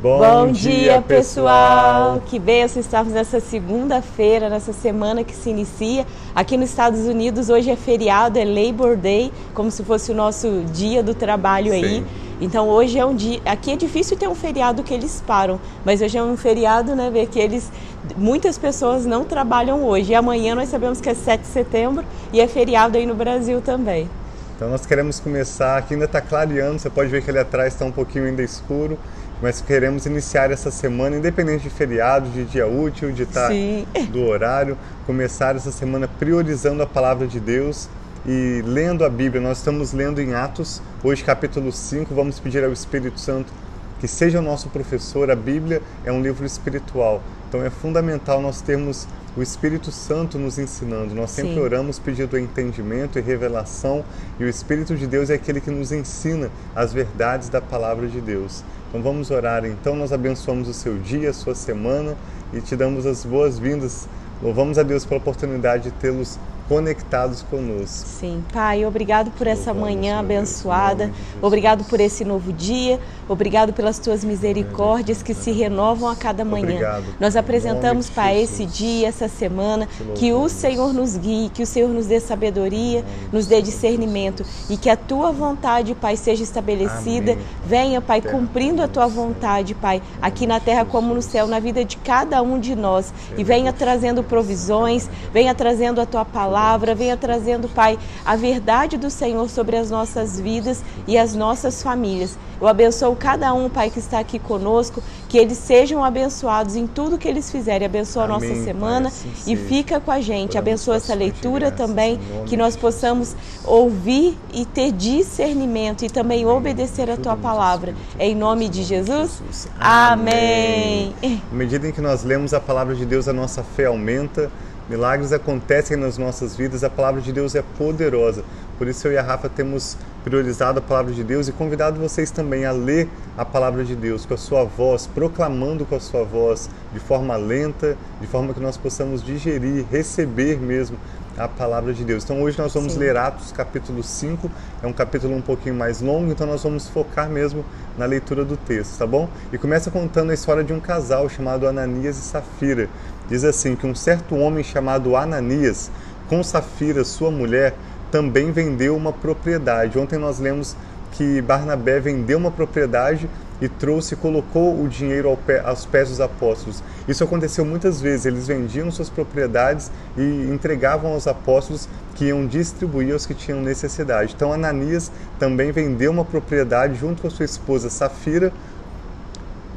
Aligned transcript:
Bom, 0.00 0.18
Bom 0.20 0.52
dia, 0.52 1.02
pessoal! 1.02 2.22
Que 2.24 2.38
benção 2.38 2.80
estarmos 2.80 3.12
nessa 3.12 3.40
segunda-feira, 3.40 4.48
nessa 4.48 4.72
semana 4.72 5.24
que 5.24 5.34
se 5.34 5.50
inicia. 5.50 6.06
Aqui 6.32 6.56
nos 6.56 6.70
Estados 6.70 7.00
Unidos, 7.00 7.50
hoje 7.50 7.68
é 7.68 7.74
feriado, 7.74 8.38
é 8.38 8.44
Labor 8.44 8.96
Day, 8.96 9.32
como 9.54 9.72
se 9.72 9.82
fosse 9.82 10.12
o 10.12 10.14
nosso 10.14 10.62
dia 10.72 11.02
do 11.02 11.14
trabalho 11.14 11.72
Sim. 11.72 11.84
aí. 11.84 12.06
Então 12.40 12.68
hoje 12.68 12.96
é 12.96 13.04
um 13.04 13.12
dia. 13.12 13.40
Aqui 13.44 13.72
é 13.72 13.76
difícil 13.76 14.16
ter 14.16 14.28
um 14.28 14.36
feriado 14.36 14.84
que 14.84 14.94
eles 14.94 15.20
param, 15.26 15.58
mas 15.84 16.00
hoje 16.00 16.16
é 16.16 16.22
um 16.22 16.36
feriado, 16.36 16.94
né? 16.94 17.10
Ver 17.10 17.26
que 17.26 17.40
eles. 17.40 17.68
Muitas 18.16 18.56
pessoas 18.56 19.04
não 19.04 19.24
trabalham 19.24 19.82
hoje. 19.84 20.12
E 20.12 20.14
amanhã 20.14 20.54
nós 20.54 20.68
sabemos 20.68 21.00
que 21.00 21.08
é 21.08 21.14
7 21.14 21.40
de 21.40 21.48
setembro 21.48 22.04
e 22.32 22.40
é 22.40 22.46
feriado 22.46 22.96
aí 22.96 23.04
no 23.04 23.16
Brasil 23.16 23.60
também. 23.60 24.08
Então 24.54 24.68
nós 24.70 24.86
queremos 24.86 25.18
começar, 25.20 25.78
aqui 25.78 25.94
ainda 25.94 26.06
está 26.06 26.20
clareando, 26.20 26.78
você 26.78 26.90
pode 26.90 27.08
ver 27.08 27.22
que 27.22 27.30
ali 27.30 27.38
atrás 27.38 27.72
está 27.72 27.84
um 27.84 27.92
pouquinho 27.92 28.24
ainda 28.24 28.42
escuro 28.42 28.98
mas 29.40 29.60
queremos 29.60 30.04
iniciar 30.06 30.50
essa 30.50 30.70
semana, 30.70 31.16
independente 31.16 31.64
de 31.64 31.70
feriado, 31.70 32.28
de 32.30 32.44
dia 32.44 32.66
útil, 32.66 33.12
de 33.12 33.22
estar 33.22 33.50
do 34.10 34.24
horário, 34.24 34.76
começar 35.06 35.54
essa 35.54 35.70
semana 35.70 36.08
priorizando 36.08 36.82
a 36.82 36.86
palavra 36.86 37.26
de 37.26 37.38
Deus 37.38 37.88
e 38.26 38.62
lendo 38.66 39.04
a 39.04 39.08
Bíblia. 39.08 39.40
Nós 39.40 39.58
estamos 39.58 39.92
lendo 39.92 40.20
em 40.20 40.34
Atos, 40.34 40.82
hoje 41.02 41.22
capítulo 41.22 41.70
5, 41.70 42.14
vamos 42.14 42.40
pedir 42.40 42.64
ao 42.64 42.72
Espírito 42.72 43.20
Santo 43.20 43.52
que 44.00 44.08
seja 44.08 44.38
o 44.38 44.42
nosso 44.42 44.68
professor. 44.68 45.30
A 45.30 45.36
Bíblia 45.36 45.82
é 46.04 46.12
um 46.12 46.20
livro 46.22 46.44
espiritual, 46.44 47.22
então 47.48 47.64
é 47.64 47.70
fundamental 47.70 48.40
nós 48.40 48.60
termos 48.60 49.06
o 49.36 49.42
Espírito 49.42 49.92
Santo 49.92 50.38
nos 50.38 50.58
ensinando. 50.58 51.14
Nós 51.14 51.30
sempre 51.30 51.54
Sim. 51.54 51.60
oramos 51.60 51.98
pedindo 51.98 52.36
entendimento 52.38 53.18
e 53.18 53.22
revelação, 53.22 54.04
e 54.38 54.44
o 54.44 54.48
Espírito 54.48 54.96
de 54.96 55.06
Deus 55.06 55.30
é 55.30 55.34
aquele 55.34 55.60
que 55.60 55.70
nos 55.70 55.92
ensina 55.92 56.50
as 56.74 56.92
verdades 56.92 57.48
da 57.48 57.60
palavra 57.60 58.08
de 58.08 58.20
Deus. 58.20 58.64
Então 58.88 59.02
vamos 59.02 59.30
orar. 59.30 59.66
Então 59.66 59.94
nós 59.94 60.12
abençoamos 60.12 60.66
o 60.66 60.72
seu 60.72 60.96
dia, 60.98 61.30
a 61.30 61.32
sua 61.34 61.54
semana 61.54 62.16
e 62.52 62.60
te 62.60 62.74
damos 62.74 63.04
as 63.04 63.24
boas-vindas. 63.24 64.08
Louvamos 64.42 64.78
a 64.78 64.82
Deus 64.82 65.04
pela 65.04 65.20
oportunidade 65.20 65.84
de 65.84 65.90
tê-los 65.90 66.38
conectados 66.68 67.42
conosco. 67.42 68.06
Sim, 68.06 68.44
Pai, 68.52 68.84
obrigado 68.84 69.30
por 69.30 69.46
essa 69.46 69.72
manhã 69.72 70.20
abençoada, 70.20 71.10
obrigado 71.40 71.82
por 71.84 71.98
esse 71.98 72.24
novo 72.24 72.52
dia, 72.52 73.00
obrigado 73.26 73.72
pelas 73.72 73.98
tuas 73.98 74.22
misericórdias 74.22 75.22
que 75.22 75.32
se 75.32 75.50
renovam 75.50 76.10
a 76.10 76.14
cada 76.14 76.44
manhã. 76.44 76.64
Obrigado. 76.64 77.04
Nós 77.18 77.36
apresentamos, 77.36 78.10
Pai, 78.10 78.42
esse 78.42 78.66
dia, 78.66 79.08
essa 79.08 79.28
semana, 79.28 79.88
que 80.14 80.32
o 80.32 80.48
Senhor 80.48 80.92
nos 80.92 81.16
guie, 81.16 81.48
que 81.48 81.62
o 81.62 81.66
Senhor 81.66 81.88
nos 81.88 82.06
dê 82.06 82.20
sabedoria, 82.20 83.02
nos 83.32 83.46
dê 83.46 83.62
discernimento. 83.62 84.44
E 84.68 84.76
que 84.76 84.90
a 84.90 84.96
tua 84.96 85.32
vontade, 85.32 85.94
Pai, 85.94 86.16
seja 86.16 86.42
estabelecida. 86.42 87.32
Amém. 87.32 87.44
Venha, 87.64 88.00
Pai, 88.02 88.20
cumprindo 88.20 88.82
a 88.82 88.88
tua 88.88 89.06
vontade, 89.06 89.74
Pai, 89.74 90.02
aqui 90.20 90.46
na 90.46 90.60
terra 90.60 90.84
como 90.84 91.14
no 91.14 91.22
céu, 91.22 91.46
na 91.46 91.58
vida 91.58 91.82
de 91.82 91.96
cada 91.96 92.42
um 92.42 92.58
de 92.58 92.74
nós. 92.76 93.12
E 93.38 93.42
venha 93.44 93.72
trazendo 93.72 94.22
provisões, 94.22 95.08
venha 95.32 95.54
trazendo 95.54 96.00
a 96.00 96.06
tua 96.06 96.24
palavra 96.24 96.57
palavra, 96.58 96.92
venha 96.92 97.16
trazendo, 97.16 97.68
Pai, 97.68 97.96
a 98.24 98.34
verdade 98.34 98.96
do 98.96 99.08
Senhor 99.10 99.48
sobre 99.48 99.76
as 99.76 99.90
nossas 99.90 100.40
vidas 100.40 100.82
e 101.06 101.16
as 101.16 101.32
nossas 101.32 101.82
famílias. 101.82 102.36
Eu 102.60 102.66
abençoo 102.66 103.14
cada 103.14 103.54
um, 103.54 103.68
Pai, 103.68 103.88
que 103.88 104.00
está 104.00 104.18
aqui 104.18 104.40
conosco, 104.40 105.00
que 105.28 105.38
eles 105.38 105.56
sejam 105.56 106.02
abençoados 106.02 106.74
em 106.74 106.88
tudo 106.88 107.16
que 107.16 107.28
eles 107.28 107.52
fizerem. 107.52 107.86
Abençoa 107.86 108.24
Amém, 108.24 108.36
a 108.36 108.40
nossa 108.40 108.64
semana 108.64 109.10
pai, 109.10 109.18
assim 109.32 109.52
e 109.52 109.56
fica 109.56 110.00
com 110.00 110.10
a 110.10 110.20
gente. 110.20 110.58
Abençoa 110.58 110.96
essa 110.96 111.14
leitura 111.14 111.70
também, 111.70 112.18
que 112.46 112.56
nós 112.56 112.76
possamos 112.76 113.36
ouvir 113.64 114.36
e 114.52 114.64
ter 114.64 114.90
discernimento 114.90 116.04
e 116.04 116.10
também 116.10 116.44
obedecer 116.44 117.08
a 117.08 117.16
tua 117.16 117.36
palavra. 117.36 117.94
Em 118.18 118.34
nome 118.34 118.68
de 118.68 118.82
Jesus. 118.82 119.40
Amém. 119.78 121.14
Amém. 121.22 121.42
À 121.52 121.54
medida 121.54 121.86
em 121.86 121.92
que 121.92 122.00
nós 122.00 122.24
lemos 122.24 122.52
a 122.52 122.58
palavra 122.58 122.96
de 122.96 123.06
Deus, 123.06 123.28
a 123.28 123.32
nossa 123.32 123.62
fé 123.62 123.84
aumenta 123.84 124.50
Milagres 124.88 125.34
acontecem 125.34 125.98
nas 125.98 126.16
nossas 126.16 126.56
vidas, 126.56 126.82
a 126.82 126.88
palavra 126.88 127.20
de 127.20 127.30
Deus 127.30 127.54
é 127.54 127.62
poderosa. 127.76 128.42
Por 128.78 128.88
isso 128.88 129.06
eu 129.06 129.12
e 129.12 129.18
a 129.18 129.22
Rafa 129.22 129.46
temos 129.46 129.98
priorizado 130.24 130.78
a 130.78 130.82
palavra 130.82 131.12
de 131.12 131.22
Deus 131.22 131.46
e 131.46 131.52
convidado 131.52 132.00
vocês 132.00 132.30
também 132.30 132.64
a 132.64 132.72
ler 132.72 133.06
a 133.36 133.44
palavra 133.44 133.84
de 133.84 133.94
Deus 133.94 134.24
com 134.24 134.32
a 134.32 134.38
sua 134.38 134.64
voz, 134.64 135.06
proclamando 135.06 135.84
com 135.84 135.94
a 135.94 136.00
sua 136.00 136.24
voz, 136.24 136.70
de 136.92 136.98
forma 137.00 137.36
lenta, 137.36 137.98
de 138.18 138.26
forma 138.26 138.54
que 138.54 138.60
nós 138.60 138.78
possamos 138.78 139.22
digerir, 139.22 139.84
receber 139.90 140.58
mesmo 140.58 140.96
a 141.36 141.46
palavra 141.46 141.92
de 141.92 142.04
Deus. 142.04 142.24
Então 142.24 142.42
hoje 142.42 142.58
nós 142.58 142.72
vamos 142.72 142.94
Sim. 142.94 142.98
ler 142.98 143.16
Atos 143.16 143.52
capítulo 143.52 144.02
5, 144.02 144.50
é 144.82 144.86
um 144.86 144.92
capítulo 144.92 145.34
um 145.34 145.42
pouquinho 145.42 145.74
mais 145.74 146.00
longo, 146.00 146.30
então 146.30 146.46
nós 146.46 146.62
vamos 146.62 146.88
focar 146.88 147.28
mesmo 147.28 147.64
na 147.96 148.06
leitura 148.06 148.44
do 148.44 148.56
texto, 148.56 148.98
tá 148.98 149.06
bom? 149.06 149.28
E 149.52 149.58
começa 149.58 149.90
contando 149.90 150.30
a 150.30 150.34
história 150.34 150.64
de 150.64 150.72
um 150.72 150.80
casal 150.80 151.28
chamado 151.28 151.66
Ananias 151.66 152.16
e 152.16 152.22
Safira. 152.22 152.88
Diz 153.28 153.44
assim 153.44 153.76
que 153.76 153.86
um 153.86 153.94
certo 153.94 154.34
homem 154.36 154.64
chamado 154.64 155.14
Ananias, 155.14 155.90
com 156.28 156.42
Safira, 156.42 157.04
sua 157.04 157.30
mulher, 157.30 157.74
também 158.10 158.50
vendeu 158.50 158.96
uma 158.96 159.12
propriedade. 159.12 159.98
Ontem 159.98 160.18
nós 160.18 160.38
lemos 160.38 160.74
que 161.12 161.42
Barnabé 161.42 162.00
vendeu 162.00 162.38
uma 162.38 162.50
propriedade 162.50 163.28
e 163.60 163.68
trouxe 163.68 164.14
e 164.14 164.16
colocou 164.16 164.80
o 164.80 164.88
dinheiro 164.88 165.36
aos 165.64 165.84
pés 165.84 166.08
dos 166.08 166.20
apóstolos. 166.20 166.82
Isso 167.06 167.24
aconteceu 167.24 167.64
muitas 167.64 168.00
vezes. 168.00 168.26
Eles 168.26 168.46
vendiam 168.46 168.90
suas 168.90 169.10
propriedades 169.10 169.90
e 170.16 170.48
entregavam 170.50 171.12
aos 171.12 171.26
apóstolos 171.26 171.88
que 172.14 172.26
iam 172.26 172.46
distribuir 172.46 173.12
aos 173.12 173.26
que 173.26 173.34
tinham 173.34 173.60
necessidade. 173.60 174.32
Então 174.34 174.52
Ananias 174.52 175.10
também 175.38 175.72
vendeu 175.72 176.10
uma 176.10 176.24
propriedade 176.24 176.94
junto 176.94 177.22
com 177.22 177.28
a 177.28 177.30
sua 177.30 177.44
esposa 177.44 177.90
Safira. 177.90 178.52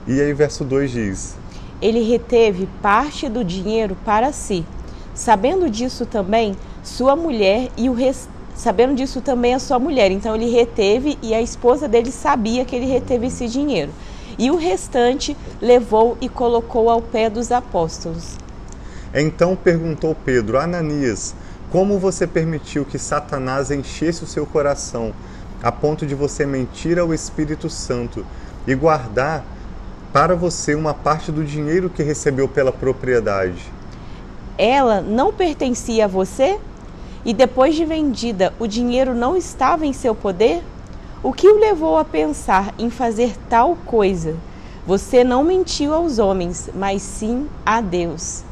E 0.07 0.21
aí 0.21 0.33
verso 0.33 0.63
2 0.63 0.91
diz: 0.91 1.35
ele 1.81 2.01
reteve 2.03 2.67
parte 2.81 3.27
do 3.27 3.43
dinheiro 3.43 3.97
para 4.05 4.31
si. 4.31 4.65
Sabendo 5.13 5.69
disso 5.69 6.05
também, 6.05 6.55
sua 6.83 7.15
mulher 7.15 7.69
e 7.75 7.89
o 7.89 7.93
rest... 7.93 8.27
sabendo 8.55 8.95
disso 8.95 9.21
também 9.21 9.53
a 9.53 9.59
sua 9.59 9.79
mulher. 9.79 10.11
Então 10.11 10.35
ele 10.35 10.49
reteve 10.49 11.17
e 11.21 11.33
a 11.33 11.41
esposa 11.41 11.87
dele 11.87 12.11
sabia 12.11 12.63
que 12.63 12.75
ele 12.75 12.85
reteve 12.85 13.27
esse 13.27 13.47
dinheiro. 13.47 13.91
E 14.37 14.49
o 14.49 14.55
restante 14.55 15.35
levou 15.61 16.17
e 16.21 16.29
colocou 16.29 16.89
ao 16.89 17.01
pé 17.01 17.29
dos 17.29 17.51
apóstolos. 17.51 18.37
Então 19.13 19.55
perguntou 19.55 20.15
Pedro: 20.15 20.57
Ananias, 20.57 21.35
como 21.71 21.99
você 21.99 22.25
permitiu 22.25 22.85
que 22.85 22.97
Satanás 22.97 23.71
enchesse 23.71 24.23
o 24.23 24.27
seu 24.27 24.45
coração, 24.45 25.13
a 25.61 25.71
ponto 25.71 26.05
de 26.05 26.15
você 26.15 26.45
mentir 26.45 26.97
ao 26.97 27.13
Espírito 27.13 27.69
Santo 27.69 28.25
e 28.65 28.73
guardar 28.73 29.45
para 30.13 30.35
você 30.35 30.75
uma 30.75 30.93
parte 30.93 31.31
do 31.31 31.43
dinheiro 31.43 31.89
que 31.89 32.03
recebeu 32.03 32.47
pela 32.47 32.71
propriedade. 32.71 33.71
Ela 34.57 35.01
não 35.01 35.31
pertencia 35.31 36.05
a 36.05 36.07
você? 36.07 36.59
E 37.23 37.33
depois 37.33 37.75
de 37.75 37.85
vendida, 37.85 38.53
o 38.59 38.67
dinheiro 38.67 39.13
não 39.13 39.37
estava 39.37 39.85
em 39.85 39.93
seu 39.93 40.13
poder? 40.13 40.61
O 41.23 41.31
que 41.31 41.47
o 41.47 41.59
levou 41.59 41.97
a 41.97 42.03
pensar 42.03 42.73
em 42.77 42.89
fazer 42.89 43.35
tal 43.47 43.75
coisa? 43.85 44.35
Você 44.85 45.23
não 45.23 45.43
mentiu 45.43 45.93
aos 45.93 46.17
homens, 46.17 46.69
mas 46.73 47.01
sim 47.01 47.47
a 47.65 47.79
Deus. 47.79 48.43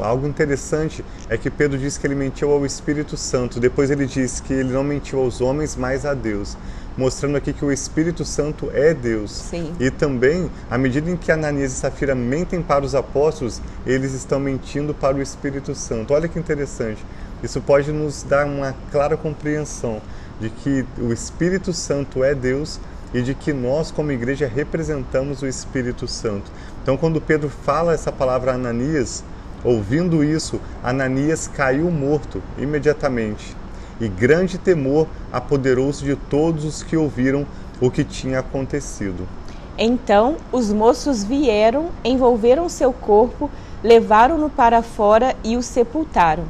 Algo 0.00 0.26
interessante 0.26 1.04
é 1.28 1.36
que 1.36 1.50
Pedro 1.50 1.78
diz 1.78 1.98
que 1.98 2.06
ele 2.06 2.14
mentiu 2.14 2.50
ao 2.50 2.64
Espírito 2.64 3.14
Santo. 3.14 3.60
Depois 3.60 3.90
ele 3.90 4.06
diz 4.06 4.40
que 4.40 4.54
ele 4.54 4.72
não 4.72 4.82
mentiu 4.82 5.20
aos 5.20 5.42
homens, 5.42 5.76
mas 5.76 6.06
a 6.06 6.14
Deus 6.14 6.56
mostrando 6.96 7.36
aqui 7.36 7.52
que 7.52 7.64
o 7.64 7.72
Espírito 7.72 8.24
Santo 8.24 8.70
é 8.72 8.92
Deus. 8.92 9.30
Sim. 9.30 9.72
E 9.80 9.90
também, 9.90 10.50
à 10.70 10.76
medida 10.76 11.10
em 11.10 11.16
que 11.16 11.32
Ananias 11.32 11.72
e 11.72 11.76
Safira 11.76 12.14
mentem 12.14 12.62
para 12.62 12.84
os 12.84 12.94
apóstolos, 12.94 13.60
eles 13.86 14.12
estão 14.12 14.38
mentindo 14.38 14.94
para 14.94 15.16
o 15.16 15.22
Espírito 15.22 15.74
Santo. 15.74 16.14
Olha 16.14 16.28
que 16.28 16.38
interessante. 16.38 17.04
Isso 17.42 17.60
pode 17.60 17.90
nos 17.90 18.22
dar 18.22 18.46
uma 18.46 18.74
clara 18.90 19.16
compreensão 19.16 20.00
de 20.40 20.48
que 20.48 20.84
o 20.98 21.12
Espírito 21.12 21.72
Santo 21.72 22.22
é 22.22 22.34
Deus 22.34 22.78
e 23.14 23.20
de 23.20 23.34
que 23.34 23.52
nós, 23.52 23.90
como 23.90 24.12
igreja, 24.12 24.46
representamos 24.46 25.42
o 25.42 25.46
Espírito 25.46 26.06
Santo. 26.08 26.50
Então, 26.82 26.96
quando 26.96 27.20
Pedro 27.20 27.48
fala 27.48 27.92
essa 27.92 28.10
palavra 28.10 28.52
a 28.52 28.54
Ananias, 28.54 29.24
ouvindo 29.64 30.24
isso, 30.24 30.60
Ananias 30.82 31.46
caiu 31.48 31.90
morto 31.90 32.42
imediatamente 32.58 33.56
e 34.02 34.08
grande 34.08 34.58
temor 34.58 35.06
apoderou-se 35.32 36.04
de 36.04 36.16
todos 36.16 36.64
os 36.64 36.82
que 36.82 36.96
ouviram 36.96 37.46
o 37.80 37.88
que 37.88 38.02
tinha 38.02 38.40
acontecido. 38.40 39.28
Então 39.78 40.36
os 40.50 40.72
moços 40.72 41.22
vieram, 41.22 41.90
envolveram 42.04 42.68
seu 42.68 42.92
corpo, 42.92 43.48
levaram-no 43.82 44.50
para 44.50 44.82
fora 44.82 45.36
e 45.44 45.56
o 45.56 45.62
sepultaram. 45.62 46.44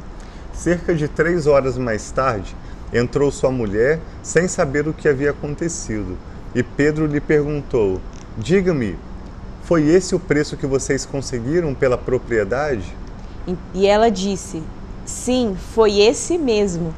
Cerca 0.51 0.95
de 0.95 1.07
três 1.07 1.45
horas 1.45 1.77
mais 1.77 2.09
tarde, 2.09 2.55
entrou 2.91 3.31
sua 3.31 3.51
mulher, 3.51 3.99
sem 4.23 4.47
saber 4.47 4.87
o 4.87 4.93
que 4.93 5.07
havia 5.07 5.29
acontecido. 5.29 6.17
E 6.55 6.63
Pedro 6.63 7.05
lhe 7.05 7.21
perguntou: 7.21 8.01
Diga-me, 8.35 8.97
foi 9.63 9.87
esse 9.87 10.15
o 10.15 10.19
preço 10.19 10.57
que 10.57 10.65
vocês 10.65 11.05
conseguiram 11.05 11.75
pela 11.75 11.99
propriedade? 11.99 12.95
E 13.75 13.85
ela 13.85 14.09
disse: 14.09 14.63
Sim, 15.05 15.55
foi 15.73 15.99
esse 15.99 16.35
mesmo. 16.37 16.93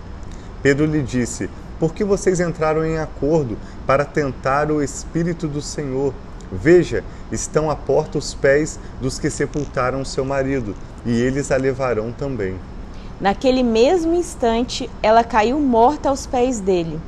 Pedro 0.66 0.88
lhe 0.88 1.04
disse: 1.04 1.48
Por 1.80 1.94
que 1.94 2.04
vocês 2.04 2.40
entraram 2.40 2.84
em 2.84 2.98
acordo 2.98 3.56
para 3.86 4.04
tentar 4.04 4.72
o 4.72 4.82
Espírito 4.82 5.48
do 5.48 5.62
Senhor? 5.62 6.12
Veja, 6.52 7.04
estão 7.32 7.70
à 7.70 7.76
porta 7.76 8.18
os 8.18 8.34
pés 8.34 8.80
dos 9.00 9.20
que 9.20 9.30
sepultaram 9.30 10.04
seu 10.04 10.26
marido, 10.26 10.76
e 11.06 11.22
eles 11.22 11.52
a 11.52 11.56
levarão 11.56 12.12
também. 12.12 12.56
Naquele 13.22 13.62
mesmo 13.62 14.16
instante, 14.16 14.90
ela 15.04 15.24
caiu 15.24 15.60
morta 15.60 16.10
aos 16.10 16.26
pés 16.26 16.60
dele. 16.60 17.00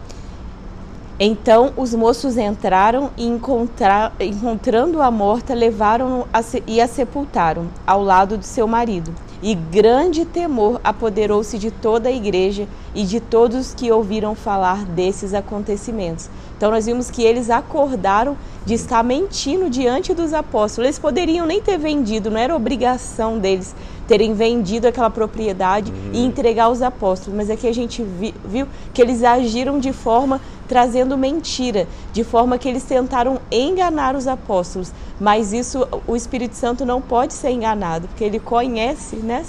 Então 1.20 1.74
os 1.76 1.96
moços 1.96 2.38
entraram 2.38 3.10
e, 3.18 3.26
encontrando-a 3.26 5.10
morta, 5.10 5.56
levaram 5.56 6.28
e 6.68 6.80
a 6.80 6.88
sepultaram 6.88 7.70
ao 7.88 8.04
lado 8.04 8.38
de 8.38 8.46
seu 8.46 8.68
marido. 8.68 9.12
E 9.42 9.54
grande 9.54 10.26
temor 10.26 10.82
apoderou-se 10.84 11.60
de 11.60 11.70
toda 11.70 12.10
a 12.10 12.12
igreja 12.12 12.68
e 12.96 13.04
de 13.04 13.20
todos 13.20 13.74
que 13.74 13.92
ouviram 13.92 14.34
falar 14.34 14.84
desses 14.86 15.34
acontecimentos. 15.34 16.30
Então 16.58 16.72
nós 16.72 16.88
vimos 16.88 17.12
que 17.12 17.24
eles 17.24 17.50
acordaram 17.50 18.36
de 18.68 18.74
estar 18.74 19.02
mentindo 19.02 19.70
diante 19.70 20.14
dos 20.14 20.34
apóstolos. 20.34 20.88
Eles 20.88 21.00
poderiam 21.00 21.46
nem 21.46 21.62
ter 21.62 21.78
vendido, 21.78 22.30
não 22.30 22.38
era 22.38 22.54
obrigação 22.54 23.40
deles 23.40 23.74
terem 24.08 24.34
vendido 24.34 24.88
aquela 24.88 25.10
propriedade 25.10 25.92
uhum. 25.92 26.12
e 26.14 26.26
entregar 26.26 26.66
aos 26.66 26.82
apóstolos, 26.82 27.36
mas 27.36 27.50
aqui 27.50 27.68
a 27.68 27.74
gente 27.74 28.02
vi, 28.02 28.34
viu 28.46 28.66
que 28.94 29.02
eles 29.02 29.22
agiram 29.24 29.80
de 29.80 29.92
forma 29.92 30.40
trazendo 30.68 31.18
mentira, 31.18 31.88
de 32.12 32.24
forma 32.24 32.58
que 32.58 32.68
eles 32.68 32.84
tentaram 32.84 33.40
enganar 33.50 34.16
os 34.16 34.28
apóstolos. 34.28 34.92
Mas 35.18 35.54
isso 35.54 35.88
o 36.06 36.16
Espírito 36.16 36.56
Santo 36.56 36.86
não 36.86 37.02
pode 37.02 37.34
ser 37.34 37.52
enganado, 37.52 38.08
porque 38.10 38.24
ele 38.24 38.40
conhece, 38.40 39.16
né? 39.16 39.46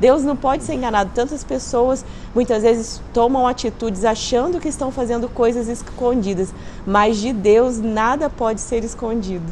Deus 0.00 0.24
não 0.24 0.34
pode 0.34 0.64
ser 0.64 0.74
enganado. 0.74 1.10
Tantas 1.14 1.44
pessoas 1.44 2.04
muitas 2.34 2.62
vezes 2.62 3.02
tomam 3.12 3.46
atitudes 3.46 4.04
achando 4.04 4.58
que 4.58 4.68
estão 4.68 4.90
fazendo 4.90 5.28
coisas 5.28 5.68
escondidas, 5.68 6.54
mas 6.86 7.18
de 7.18 7.34
Deus 7.34 7.78
nada 7.78 8.30
pode 8.30 8.61
ser 8.62 8.84
escondido. 8.84 9.44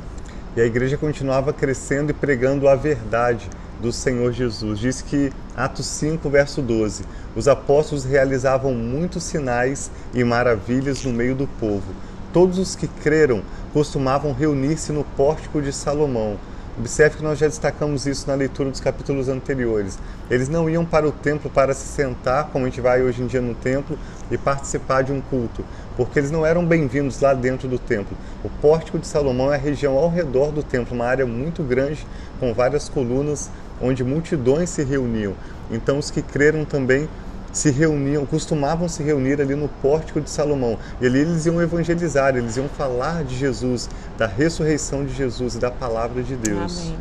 E 0.56 0.60
a 0.60 0.64
igreja 0.64 0.96
continuava 0.96 1.52
crescendo 1.52 2.10
e 2.10 2.14
pregando 2.14 2.68
a 2.68 2.74
verdade 2.74 3.48
do 3.80 3.92
Senhor 3.92 4.32
Jesus. 4.32 4.78
Diz 4.78 5.02
que, 5.02 5.32
Atos 5.56 5.86
5, 5.86 6.28
verso 6.28 6.62
12: 6.62 7.04
os 7.36 7.46
apóstolos 7.46 8.04
realizavam 8.04 8.74
muitos 8.74 9.24
sinais 9.24 9.90
e 10.14 10.24
maravilhas 10.24 11.04
no 11.04 11.12
meio 11.12 11.34
do 11.34 11.46
povo. 11.46 11.92
Todos 12.32 12.58
os 12.58 12.76
que 12.76 12.86
creram 12.86 13.42
costumavam 13.72 14.32
reunir-se 14.32 14.92
no 14.92 15.04
pórtico 15.04 15.60
de 15.60 15.72
Salomão. 15.72 16.36
Observe 16.78 17.16
que 17.16 17.22
nós 17.22 17.38
já 17.38 17.46
destacamos 17.46 18.06
isso 18.06 18.26
na 18.28 18.34
leitura 18.34 18.70
dos 18.70 18.80
capítulos 18.80 19.28
anteriores. 19.28 19.98
Eles 20.30 20.48
não 20.48 20.70
iam 20.70 20.84
para 20.84 21.06
o 21.06 21.12
templo 21.12 21.50
para 21.50 21.74
se 21.74 21.86
sentar, 21.86 22.48
como 22.50 22.64
a 22.64 22.68
gente 22.68 22.80
vai 22.80 23.02
hoje 23.02 23.22
em 23.22 23.26
dia 23.26 23.40
no 23.40 23.54
templo, 23.54 23.98
e 24.30 24.38
participar 24.38 25.02
de 25.02 25.12
um 25.12 25.20
culto, 25.20 25.64
porque 25.96 26.18
eles 26.18 26.30
não 26.30 26.46
eram 26.46 26.64
bem-vindos 26.64 27.20
lá 27.20 27.34
dentro 27.34 27.68
do 27.68 27.78
templo. 27.78 28.16
O 28.44 28.48
pórtico 28.48 28.98
de 28.98 29.06
Salomão 29.06 29.52
é 29.52 29.56
a 29.56 29.58
região 29.58 29.96
ao 29.96 30.08
redor 30.08 30.52
do 30.52 30.62
templo, 30.62 30.94
uma 30.94 31.06
área 31.06 31.26
muito 31.26 31.62
grande, 31.62 32.06
com 32.38 32.54
várias 32.54 32.88
colunas 32.88 33.50
onde 33.80 34.04
multidões 34.04 34.70
se 34.70 34.84
reuniam. 34.84 35.34
Então 35.70 35.98
os 35.98 36.10
que 36.10 36.22
creram 36.22 36.64
também 36.64 37.08
se 37.52 37.70
reuniam, 37.70 38.24
costumavam 38.24 38.88
se 38.88 39.02
reunir 39.02 39.40
ali 39.40 39.54
no 39.54 39.68
pórtico 39.82 40.20
de 40.20 40.30
Salomão. 40.30 40.78
E 41.00 41.06
ali 41.06 41.20
eles 41.20 41.46
iam 41.46 41.60
evangelizar, 41.60 42.36
eles 42.36 42.56
iam 42.56 42.68
falar 42.68 43.24
de 43.24 43.36
Jesus, 43.36 43.88
da 44.16 44.26
ressurreição 44.26 45.04
de 45.04 45.14
Jesus 45.14 45.54
e 45.54 45.58
da 45.58 45.70
palavra 45.70 46.22
de 46.22 46.36
Deus. 46.36 46.80
Amém. 46.80 46.96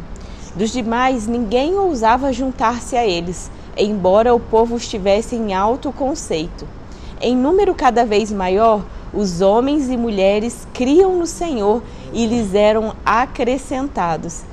Dos 0.55 0.71
demais, 0.71 1.27
ninguém 1.27 1.75
ousava 1.75 2.33
juntar-se 2.33 2.95
a 2.95 3.05
eles, 3.05 3.51
embora 3.77 4.33
o 4.33 4.39
povo 4.39 4.77
estivesse 4.77 5.35
em 5.35 5.53
alto 5.53 5.91
conceito. 5.91 6.67
Em 7.21 7.35
número 7.35 7.75
cada 7.75 8.05
vez 8.05 8.31
maior, 8.31 8.83
os 9.13 9.41
homens 9.41 9.89
e 9.89 9.97
mulheres 9.97 10.67
criam 10.73 11.17
no 11.17 11.25
Senhor 11.25 11.83
e 12.13 12.25
lhes 12.25 12.53
eram 12.55 12.95
acrescentados 13.05 14.43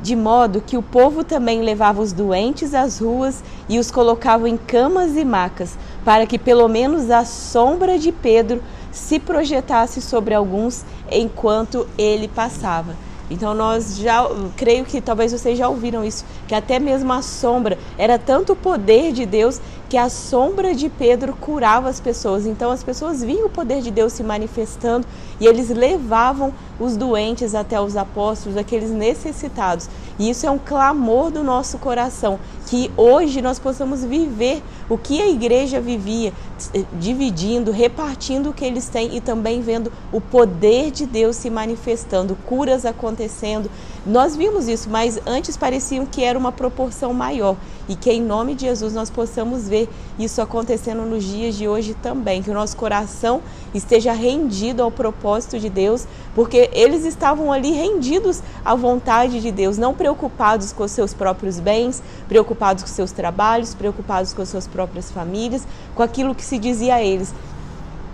de 0.00 0.14
modo 0.14 0.60
que 0.60 0.76
o 0.76 0.82
povo 0.82 1.24
também 1.24 1.62
levava 1.62 2.02
os 2.02 2.12
doentes 2.12 2.74
às 2.74 2.98
ruas 2.98 3.42
e 3.68 3.78
os 3.78 3.90
colocava 3.90 4.48
em 4.48 4.56
camas 4.56 5.16
e 5.16 5.24
macas, 5.24 5.78
para 6.04 6.26
que 6.26 6.38
pelo 6.38 6.68
menos 6.68 7.10
a 7.10 7.24
sombra 7.24 7.98
de 7.98 8.12
Pedro 8.12 8.62
se 8.92 9.18
projetasse 9.18 10.00
sobre 10.00 10.34
alguns 10.34 10.84
enquanto 11.10 11.86
ele 11.98 12.28
passava. 12.28 12.94
Então 13.30 13.54
nós 13.54 13.96
já 13.98 14.24
creio 14.56 14.84
que 14.84 15.00
talvez 15.00 15.32
vocês 15.32 15.58
já 15.58 15.68
ouviram 15.68 16.04
isso, 16.04 16.24
que 16.46 16.54
até 16.54 16.78
mesmo 16.78 17.12
a 17.12 17.22
sombra 17.22 17.76
era 17.98 18.18
tanto 18.18 18.52
o 18.52 18.56
poder 18.56 19.12
de 19.12 19.26
Deus 19.26 19.60
que 19.96 20.00
a 20.00 20.10
sombra 20.10 20.74
de 20.74 20.90
Pedro 20.90 21.34
curava 21.34 21.88
as 21.88 21.98
pessoas. 22.00 22.44
Então 22.44 22.70
as 22.70 22.84
pessoas 22.84 23.24
viam 23.24 23.46
o 23.46 23.48
poder 23.48 23.80
de 23.80 23.90
Deus 23.90 24.12
se 24.12 24.22
manifestando 24.22 25.06
e 25.40 25.46
eles 25.46 25.70
levavam 25.70 26.52
os 26.78 26.98
doentes 26.98 27.54
até 27.54 27.80
os 27.80 27.96
apóstolos, 27.96 28.58
aqueles 28.58 28.90
necessitados. 28.90 29.88
E 30.18 30.28
isso 30.28 30.46
é 30.46 30.50
um 30.50 30.58
clamor 30.58 31.30
do 31.30 31.42
nosso 31.42 31.78
coração, 31.78 32.38
que 32.66 32.90
hoje 32.94 33.40
nós 33.40 33.58
possamos 33.58 34.04
viver 34.04 34.62
o 34.86 34.98
que 34.98 35.22
a 35.22 35.28
igreja 35.28 35.80
vivia, 35.80 36.30
eh, 36.74 36.84
dividindo, 37.00 37.70
repartindo 37.70 38.50
o 38.50 38.52
que 38.52 38.66
eles 38.66 38.90
têm 38.90 39.16
e 39.16 39.20
também 39.22 39.62
vendo 39.62 39.90
o 40.12 40.20
poder 40.20 40.90
de 40.90 41.06
Deus 41.06 41.36
se 41.36 41.48
manifestando, 41.48 42.36
curas 42.44 42.84
acontecendo. 42.84 43.70
Nós 44.06 44.36
vimos 44.36 44.68
isso, 44.68 44.88
mas 44.88 45.18
antes 45.26 45.56
pareciam 45.56 46.06
que 46.06 46.22
era 46.22 46.38
uma 46.38 46.52
proporção 46.52 47.12
maior 47.12 47.56
e 47.88 47.96
que 47.96 48.08
em 48.08 48.22
nome 48.22 48.54
de 48.54 48.64
Jesus 48.64 48.94
nós 48.94 49.10
possamos 49.10 49.68
ver 49.68 49.88
isso 50.16 50.40
acontecendo 50.40 51.02
nos 51.02 51.24
dias 51.24 51.56
de 51.56 51.66
hoje 51.66 51.92
também, 51.94 52.40
que 52.40 52.48
o 52.48 52.54
nosso 52.54 52.76
coração 52.76 53.42
esteja 53.74 54.12
rendido 54.12 54.80
ao 54.80 54.92
propósito 54.92 55.58
de 55.58 55.68
Deus, 55.68 56.06
porque 56.36 56.70
eles 56.72 57.04
estavam 57.04 57.50
ali 57.50 57.72
rendidos 57.72 58.44
à 58.64 58.76
vontade 58.76 59.40
de 59.40 59.50
Deus, 59.50 59.76
não 59.76 59.92
preocupados 59.92 60.72
com 60.72 60.84
os 60.84 60.92
seus 60.92 61.12
próprios 61.12 61.58
bens, 61.58 62.00
preocupados 62.28 62.84
com 62.84 62.88
seus 62.88 63.10
trabalhos, 63.10 63.74
preocupados 63.74 64.32
com 64.32 64.40
as 64.40 64.48
suas 64.48 64.68
próprias 64.68 65.10
famílias, 65.10 65.66
com 65.96 66.02
aquilo 66.04 66.32
que 66.32 66.44
se 66.44 66.58
dizia 66.60 66.94
a 66.94 67.02
eles. 67.02 67.34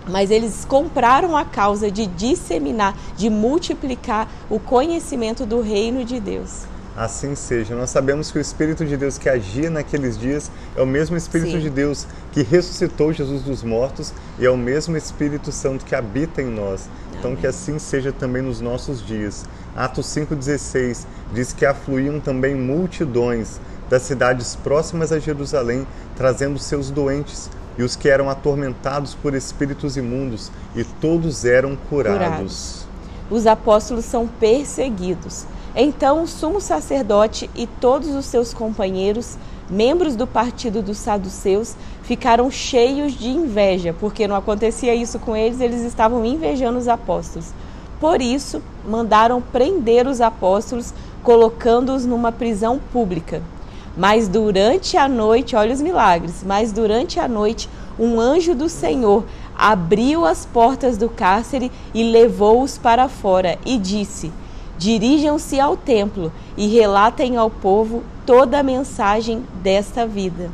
Mas 0.07 0.31
eles 0.31 0.65
compraram 0.65 1.35
a 1.35 1.45
causa 1.45 1.89
de 1.89 2.05
disseminar, 2.05 2.97
de 3.15 3.29
multiplicar 3.29 4.29
o 4.49 4.59
conhecimento 4.59 5.45
do 5.45 5.61
reino 5.61 6.03
de 6.03 6.19
Deus. 6.19 6.65
Assim 6.95 7.33
seja. 7.33 7.75
Nós 7.75 7.89
sabemos 7.89 8.31
que 8.31 8.37
o 8.37 8.41
Espírito 8.41 8.85
de 8.85 8.95
Deus 8.95 9.17
que 9.17 9.27
agia 9.27 9.69
naqueles 9.69 10.15
dias 10.15 10.51
é 10.75 10.81
o 10.81 10.85
mesmo 10.85 11.17
Espírito 11.17 11.53
Sim. 11.53 11.59
de 11.59 11.69
Deus 11.69 12.05
que 12.31 12.43
ressuscitou 12.43 13.11
Jesus 13.11 13.41
dos 13.41 13.63
mortos 13.63 14.13
e 14.37 14.45
é 14.45 14.49
o 14.49 14.57
mesmo 14.57 14.95
Espírito 14.95 15.51
Santo 15.51 15.85
que 15.85 15.95
habita 15.95 16.39
em 16.39 16.51
nós. 16.51 16.87
Então, 17.17 17.31
Amém. 17.31 17.41
que 17.41 17.47
assim 17.47 17.79
seja 17.79 18.11
também 18.11 18.43
nos 18.43 18.61
nossos 18.61 19.03
dias. 19.03 19.43
Atos 19.75 20.05
5,16 20.07 21.05
diz 21.33 21.51
que 21.51 21.65
afluíam 21.65 22.19
também 22.19 22.53
multidões 22.53 23.59
das 23.89 24.03
cidades 24.03 24.55
próximas 24.55 25.11
a 25.11 25.17
Jerusalém, 25.17 25.87
trazendo 26.15 26.59
seus 26.59 26.91
doentes 26.91 27.49
e 27.77 27.83
os 27.83 27.95
que 27.95 28.09
eram 28.09 28.29
atormentados 28.29 29.15
por 29.15 29.33
espíritos 29.33 29.97
imundos, 29.97 30.51
e 30.75 30.83
todos 30.83 31.45
eram 31.45 31.75
curados. 31.89 32.17
curados. 32.17 32.87
Os 33.29 33.47
apóstolos 33.47 34.05
são 34.05 34.27
perseguidos 34.27 35.45
então 35.75 36.21
o 36.21 36.27
sumo 36.27 36.61
sacerdote 36.61 37.49
e 37.55 37.65
todos 37.65 38.09
os 38.09 38.25
seus 38.27 38.53
companheiros, 38.53 39.37
membros 39.67 40.15
do 40.15 40.27
partido 40.27 40.83
dos 40.83 40.99
saduceus, 40.99 41.75
ficaram 42.03 42.51
cheios 42.51 43.13
de 43.13 43.29
inveja, 43.29 43.95
porque 43.99 44.27
não 44.27 44.35
acontecia 44.35 44.93
isso 44.93 45.17
com 45.17 45.35
eles, 45.35 45.59
eles 45.59 45.81
estavam 45.81 46.23
invejando 46.23 46.77
os 46.77 46.87
apóstolos. 46.87 47.51
Por 47.99 48.21
isso, 48.21 48.61
mandaram 48.87 49.41
prender 49.41 50.05
os 50.05 50.21
apóstolos, 50.21 50.93
colocando-os 51.23 52.05
numa 52.05 52.31
prisão 52.31 52.79
pública. 52.91 53.41
Mas 53.95 54.27
durante 54.27 54.97
a 54.97 55.07
noite, 55.07 55.55
olha 55.55 55.73
os 55.73 55.81
milagres, 55.81 56.43
mas 56.43 56.71
durante 56.71 57.19
a 57.19 57.27
noite, 57.27 57.69
um 57.99 58.19
anjo 58.19 58.55
do 58.55 58.67
Senhor 58.67 59.23
abriu 59.55 60.25
as 60.25 60.45
portas 60.45 60.97
do 60.97 61.07
cárcere 61.07 61.71
e 61.93 62.11
levou-os 62.11 62.77
para 62.77 63.07
fora 63.07 63.57
e 63.63 63.77
disse: 63.77 64.31
Dirijam-se 64.79 65.59
ao 65.59 65.77
templo 65.77 66.31
e 66.57 66.67
relatem 66.67 67.37
ao 67.37 67.49
povo 67.49 68.03
toda 68.25 68.59
a 68.59 68.63
mensagem 68.63 69.43
desta 69.61 70.07
vida. 70.07 70.49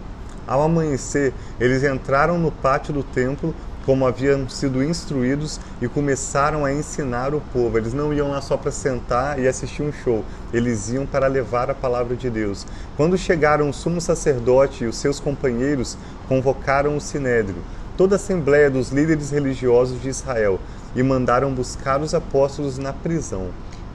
Ao 0.46 0.62
amanhecer, 0.62 1.34
eles 1.60 1.84
entraram 1.84 2.38
no 2.38 2.52
pátio 2.52 2.94
do 2.94 3.04
templo 3.04 3.56
como 3.86 4.06
haviam 4.06 4.48
sido 4.50 4.84
instruídos 4.84 5.60
e 5.82 5.88
começaram 5.88 6.66
a 6.66 6.74
ensinar 6.74 7.34
o 7.34 7.42
povo. 7.54 7.78
Eles 7.78 7.94
não 7.94 8.14
iam 8.14 8.30
lá 8.30 8.42
só 8.42 8.56
para 8.58 8.72
sentar 8.72 9.40
e 9.40 9.48
assistir 9.48 9.84
um 9.84 9.92
show, 9.92 10.24
eles 10.54 10.90
iam 10.90 11.06
para 11.06 11.28
levar 11.28 11.70
a 11.70 11.76
palavra 11.76 12.16
de 12.16 12.30
Deus. 12.30 12.66
Quando 12.96 13.18
chegaram 13.18 13.70
o 13.70 13.74
sumo 13.74 14.00
sacerdote 14.00 14.84
e 14.84 14.88
os 14.88 14.98
seus 14.98 15.20
companheiros, 15.20 15.98
convocaram 16.28 16.96
o 16.96 17.02
sinédrio, 17.02 17.64
toda 17.98 18.16
a 18.16 18.18
assembleia 18.18 18.70
dos 18.70 18.92
líderes 18.92 19.32
religiosos 19.32 20.02
de 20.02 20.10
Israel, 20.10 20.60
e 20.96 21.04
mandaram 21.04 21.54
buscar 21.54 22.02
os 22.02 22.14
apóstolos 22.14 22.78
na 22.78 22.92
prisão. 22.92 23.48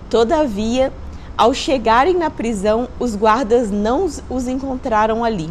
Todavia, 0.09 0.93
ao 1.37 1.53
chegarem 1.53 2.17
na 2.17 2.31
prisão, 2.31 2.88
os 3.00 3.17
guardas 3.17 3.71
não 3.71 4.09
os 4.29 4.47
encontraram 4.47 5.25
ali. 5.25 5.50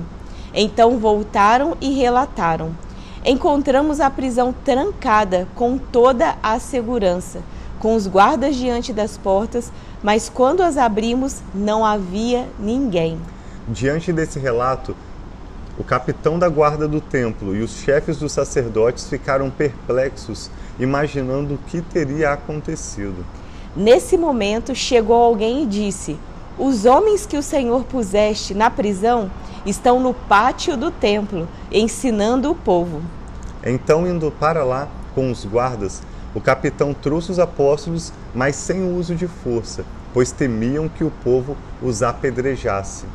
Então 0.54 0.98
voltaram 1.00 1.76
e 1.82 1.92
relataram: 1.94 2.72
Encontramos 3.26 4.02
a 4.02 4.10
prisão 4.10 4.54
trancada 4.66 5.48
com 5.56 5.78
toda 5.78 6.36
a 6.44 6.60
segurança, 6.60 7.42
com 7.80 7.96
os 7.96 8.06
guardas 8.06 8.56
diante 8.56 8.92
das 8.92 9.18
portas, 9.18 9.72
mas 10.02 10.28
quando 10.28 10.62
as 10.62 10.76
abrimos, 10.76 11.42
não 11.56 11.86
havia 11.86 12.50
ninguém. 12.60 13.18
Diante 13.66 14.12
desse 14.12 14.40
relato, 14.40 14.94
o 15.80 15.86
capitão 15.86 16.38
da 16.38 16.50
guarda 16.50 16.86
do 16.86 17.00
templo 17.00 17.56
e 17.56 17.62
os 17.62 17.78
chefes 17.78 18.18
dos 18.18 18.34
sacerdotes 18.34 19.08
ficaram 19.08 19.50
perplexos, 19.50 20.52
imaginando 20.78 21.54
o 21.54 21.58
que 21.58 21.82
teria 21.82 22.32
acontecido. 22.32 23.26
Nesse 23.74 24.18
momento 24.18 24.76
chegou 24.76 25.16
alguém 25.16 25.64
e 25.64 25.66
disse: 25.66 26.18
Os 26.60 26.84
homens 26.84 27.26
que 27.26 27.38
o 27.38 27.42
Senhor 27.42 27.86
puseste 27.86 28.54
na 28.54 28.70
prisão 28.70 29.32
estão 29.66 30.00
no 30.00 30.14
pátio 30.14 30.76
do 30.76 30.92
templo, 30.92 31.48
ensinando 31.72 32.52
o 32.52 32.56
povo. 32.56 33.02
Então, 33.66 34.08
indo 34.08 34.32
para 34.32 34.64
lá 34.64 34.88
com 35.16 35.32
os 35.32 35.46
guardas, 35.46 36.02
o 36.36 36.42
capitão 36.42 36.94
trouxe 36.94 37.32
os 37.32 37.40
apóstolos, 37.40 38.12
mas 38.34 38.56
sem 38.56 38.82
o 38.82 38.96
uso 38.96 39.16
de 39.16 39.28
força, 39.28 39.86
pois 40.14 40.32
temiam 40.32 40.90
que 40.90 41.04
o 41.04 41.12
povo 41.24 41.56
os 41.82 42.02
apedrejasse. 42.02 43.06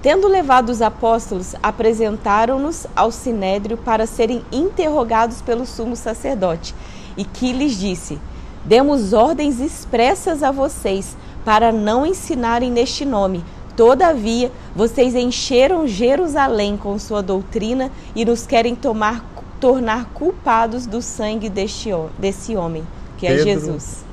Tendo 0.00 0.26
levado 0.26 0.70
os 0.70 0.82
apóstolos, 0.82 1.54
apresentaram-nos 1.62 2.86
ao 2.96 3.12
sinédrio 3.12 3.76
para 3.76 4.06
serem 4.06 4.44
interrogados 4.50 5.40
pelo 5.40 5.64
sumo 5.64 5.94
sacerdote, 5.94 6.74
e 7.16 7.24
que 7.24 7.52
lhes 7.52 7.78
disse: 7.78 8.18
Demos 8.64 9.12
ordens 9.12 9.60
expressas 9.60 10.42
a 10.42 10.50
vocês 10.50 11.16
para 11.44 11.70
não 11.70 12.06
ensinarem 12.06 12.70
neste 12.70 13.04
nome. 13.04 13.44
Todavia, 13.76 14.50
vocês 14.76 15.14
encheram 15.14 15.86
Jerusalém 15.86 16.76
com 16.76 16.98
sua 16.98 17.22
doutrina 17.22 17.90
e 18.14 18.24
nos 18.24 18.46
querem 18.46 18.74
tomar 18.74 19.24
tornar 19.62 20.06
culpados 20.06 20.86
do 20.86 21.00
sangue 21.00 21.48
deste, 21.48 21.90
desse 22.18 22.56
homem, 22.56 22.84
que 23.16 23.28
é 23.28 23.36
Pedro, 23.36 23.48
é 23.48 23.54
Jesus. 23.54 24.04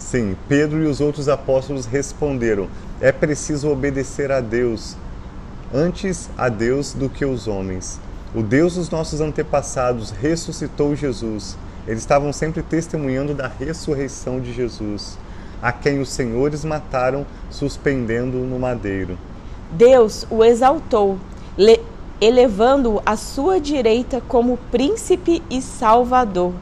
Sim, 0.00 0.36
Pedro 0.48 0.82
e 0.82 0.86
os 0.86 1.00
outros 1.00 1.28
apóstolos 1.28 1.86
responderam: 1.86 2.68
é 3.00 3.12
preciso 3.12 3.70
obedecer 3.70 4.32
a 4.32 4.40
Deus, 4.40 4.96
antes 5.72 6.28
a 6.36 6.48
Deus 6.48 6.92
do 6.92 7.08
que 7.08 7.24
os 7.24 7.46
homens. 7.46 8.00
O 8.34 8.42
Deus 8.42 8.74
dos 8.74 8.90
nossos 8.90 9.20
antepassados 9.20 10.10
ressuscitou 10.10 10.96
Jesus. 10.96 11.56
Eles 11.86 12.00
estavam 12.00 12.32
sempre 12.32 12.60
testemunhando 12.62 13.32
da 13.32 13.46
ressurreição 13.46 14.40
de 14.40 14.52
Jesus, 14.52 15.16
a 15.60 15.72
quem 15.72 16.00
os 16.00 16.08
senhores 16.08 16.64
mataram, 16.64 17.26
suspendendo-o 17.50 18.44
no 18.44 18.58
madeiro. 18.58 19.18
Deus 19.70 20.26
o 20.30 20.44
exaltou, 20.44 21.18
elevando-o 22.20 23.02
à 23.04 23.16
sua 23.16 23.60
direita 23.60 24.22
como 24.28 24.58
príncipe 24.70 25.42
e 25.50 25.60
salvador, 25.60 26.52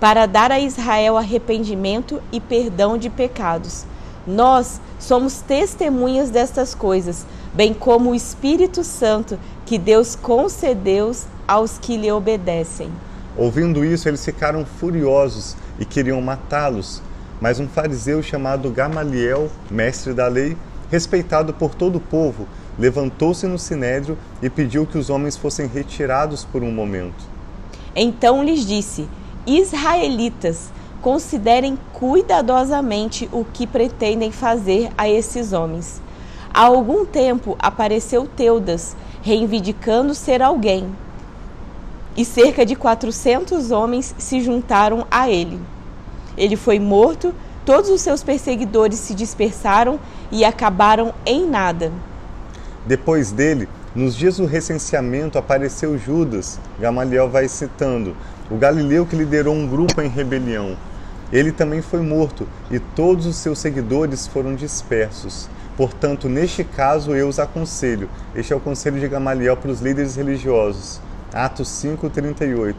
para 0.00 0.26
dar 0.26 0.50
a 0.50 0.60
Israel 0.60 1.16
arrependimento 1.16 2.20
e 2.32 2.40
perdão 2.40 2.98
de 2.98 3.08
pecados. 3.08 3.84
Nós 4.26 4.80
somos 4.98 5.40
testemunhas 5.40 6.30
destas 6.30 6.74
coisas, 6.74 7.26
bem 7.52 7.74
como 7.74 8.10
o 8.10 8.14
Espírito 8.14 8.82
Santo 8.82 9.38
que 9.66 9.78
Deus 9.78 10.16
concedeu 10.16 11.12
aos 11.46 11.78
que 11.78 11.96
lhe 11.96 12.10
obedecem. 12.10 12.90
Ouvindo 13.36 13.84
isso, 13.84 14.08
eles 14.08 14.24
ficaram 14.24 14.64
furiosos 14.64 15.56
e 15.78 15.84
queriam 15.84 16.20
matá-los. 16.20 17.02
Mas 17.44 17.60
um 17.60 17.68
fariseu 17.68 18.22
chamado 18.22 18.70
Gamaliel, 18.70 19.50
mestre 19.70 20.14
da 20.14 20.28
lei, 20.28 20.56
respeitado 20.90 21.52
por 21.52 21.74
todo 21.74 21.96
o 21.96 22.00
povo, 22.00 22.48
levantou-se 22.78 23.46
no 23.46 23.58
sinédrio 23.58 24.16
e 24.40 24.48
pediu 24.48 24.86
que 24.86 24.96
os 24.96 25.10
homens 25.10 25.36
fossem 25.36 25.66
retirados 25.66 26.42
por 26.42 26.62
um 26.62 26.72
momento. 26.72 27.22
Então 27.94 28.42
lhes 28.42 28.64
disse: 28.66 29.06
Israelitas, 29.46 30.72
considerem 31.02 31.78
cuidadosamente 31.92 33.28
o 33.30 33.44
que 33.44 33.66
pretendem 33.66 34.32
fazer 34.32 34.88
a 34.96 35.06
esses 35.06 35.52
homens. 35.52 36.00
Há 36.50 36.62
algum 36.62 37.04
tempo 37.04 37.58
apareceu 37.58 38.26
Teudas, 38.26 38.96
reivindicando 39.20 40.14
ser 40.14 40.40
alguém, 40.40 40.88
e 42.16 42.24
cerca 42.24 42.64
de 42.64 42.74
400 42.74 43.70
homens 43.70 44.14
se 44.16 44.40
juntaram 44.40 45.06
a 45.10 45.28
ele. 45.28 45.73
Ele 46.36 46.56
foi 46.56 46.78
morto, 46.78 47.34
todos 47.64 47.90
os 47.90 48.00
seus 48.00 48.22
perseguidores 48.22 48.98
se 48.98 49.14
dispersaram 49.14 49.98
e 50.30 50.44
acabaram 50.44 51.14
em 51.24 51.48
nada. 51.48 51.92
Depois 52.86 53.32
dele, 53.32 53.68
nos 53.94 54.16
dias 54.16 54.36
do 54.36 54.44
recenseamento, 54.44 55.38
apareceu 55.38 55.96
Judas, 55.96 56.58
Gamaliel 56.80 57.30
vai 57.30 57.48
citando, 57.48 58.16
o 58.50 58.56
galileu 58.56 59.06
que 59.06 59.16
liderou 59.16 59.54
um 59.54 59.66
grupo 59.66 60.02
em 60.02 60.08
rebelião. 60.08 60.76
Ele 61.32 61.50
também 61.50 61.80
foi 61.80 62.00
morto 62.00 62.46
e 62.70 62.78
todos 62.78 63.24
os 63.26 63.36
seus 63.36 63.58
seguidores 63.58 64.26
foram 64.26 64.54
dispersos. 64.54 65.48
Portanto, 65.76 66.28
neste 66.28 66.62
caso, 66.62 67.14
eu 67.14 67.26
os 67.26 67.38
aconselho. 67.38 68.08
Este 68.34 68.52
é 68.52 68.56
o 68.56 68.60
conselho 68.60 69.00
de 69.00 69.08
Gamaliel 69.08 69.56
para 69.56 69.70
os 69.70 69.80
líderes 69.80 70.14
religiosos. 70.14 71.00
Atos 71.32 71.68
5:38. 71.68 72.74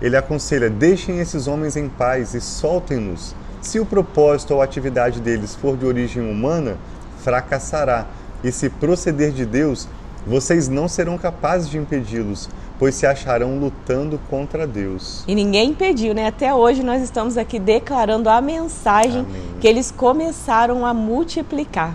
Ele 0.00 0.16
aconselha: 0.16 0.68
deixem 0.68 1.20
esses 1.20 1.46
homens 1.46 1.76
em 1.76 1.88
paz 1.88 2.34
e 2.34 2.40
soltem-nos. 2.40 3.34
Se 3.60 3.80
o 3.80 3.86
propósito 3.86 4.54
ou 4.54 4.62
atividade 4.62 5.20
deles 5.20 5.54
for 5.54 5.76
de 5.76 5.86
origem 5.86 6.22
humana, 6.22 6.76
fracassará 7.18 8.06
e 8.42 8.52
se 8.52 8.68
proceder 8.68 9.32
de 9.32 9.46
Deus, 9.46 9.88
vocês 10.26 10.68
não 10.68 10.86
serão 10.88 11.16
capazes 11.16 11.68
de 11.68 11.78
impedi-los, 11.78 12.48
pois 12.78 12.94
se 12.94 13.06
acharão 13.06 13.58
lutando 13.58 14.20
contra 14.28 14.66
Deus. 14.66 15.24
E 15.26 15.34
ninguém 15.34 15.70
impediu, 15.70 16.14
né? 16.14 16.26
Até 16.26 16.54
hoje 16.54 16.82
nós 16.82 17.02
estamos 17.02 17.38
aqui 17.38 17.58
declarando 17.58 18.28
a 18.28 18.40
mensagem 18.40 19.20
Amém. 19.20 19.42
que 19.60 19.66
eles 19.66 19.90
começaram 19.90 20.84
a 20.84 20.92
multiplicar. 20.92 21.94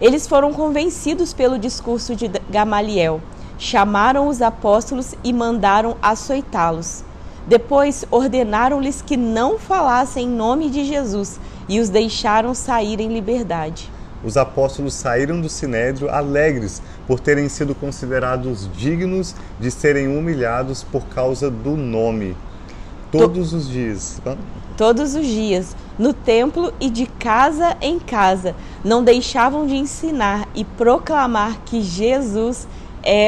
Eles 0.00 0.26
foram 0.26 0.52
convencidos 0.52 1.32
pelo 1.32 1.58
discurso 1.58 2.14
de 2.14 2.28
Gamaliel, 2.50 3.20
chamaram 3.58 4.28
os 4.28 4.42
apóstolos 4.42 5.14
e 5.22 5.32
mandaram 5.32 5.96
açoitá-los. 6.02 7.04
Depois 7.46 8.04
ordenaram-lhes 8.10 9.02
que 9.02 9.16
não 9.16 9.58
falassem 9.58 10.26
em 10.26 10.30
nome 10.30 10.70
de 10.70 10.84
Jesus 10.84 11.40
e 11.68 11.80
os 11.80 11.88
deixaram 11.88 12.54
sair 12.54 13.00
em 13.00 13.12
liberdade 13.12 13.90
os 14.24 14.36
apóstolos 14.36 14.94
saíram 14.94 15.40
do 15.40 15.48
sinédrio 15.48 16.08
alegres 16.08 16.80
por 17.06 17.18
terem 17.18 17.48
sido 17.48 17.74
considerados 17.74 18.70
dignos 18.72 19.34
de 19.58 19.70
serem 19.70 20.16
humilhados 20.16 20.84
por 20.84 21.06
causa 21.06 21.50
do 21.50 21.76
nome. 21.76 22.36
Todos 23.10 23.50
to 23.50 23.56
os 23.56 23.68
dias. 23.68 24.22
Todos 24.76 25.14
os 25.14 25.26
dias, 25.26 25.76
no 25.98 26.14
templo 26.14 26.72
e 26.80 26.88
de 26.88 27.06
casa 27.06 27.76
em 27.80 27.98
casa, 27.98 28.54
não 28.82 29.04
deixavam 29.04 29.66
de 29.66 29.76
ensinar 29.76 30.48
e 30.54 30.64
proclamar 30.64 31.60
que 31.66 31.82
Jesus 31.82 32.66
é 32.66 32.81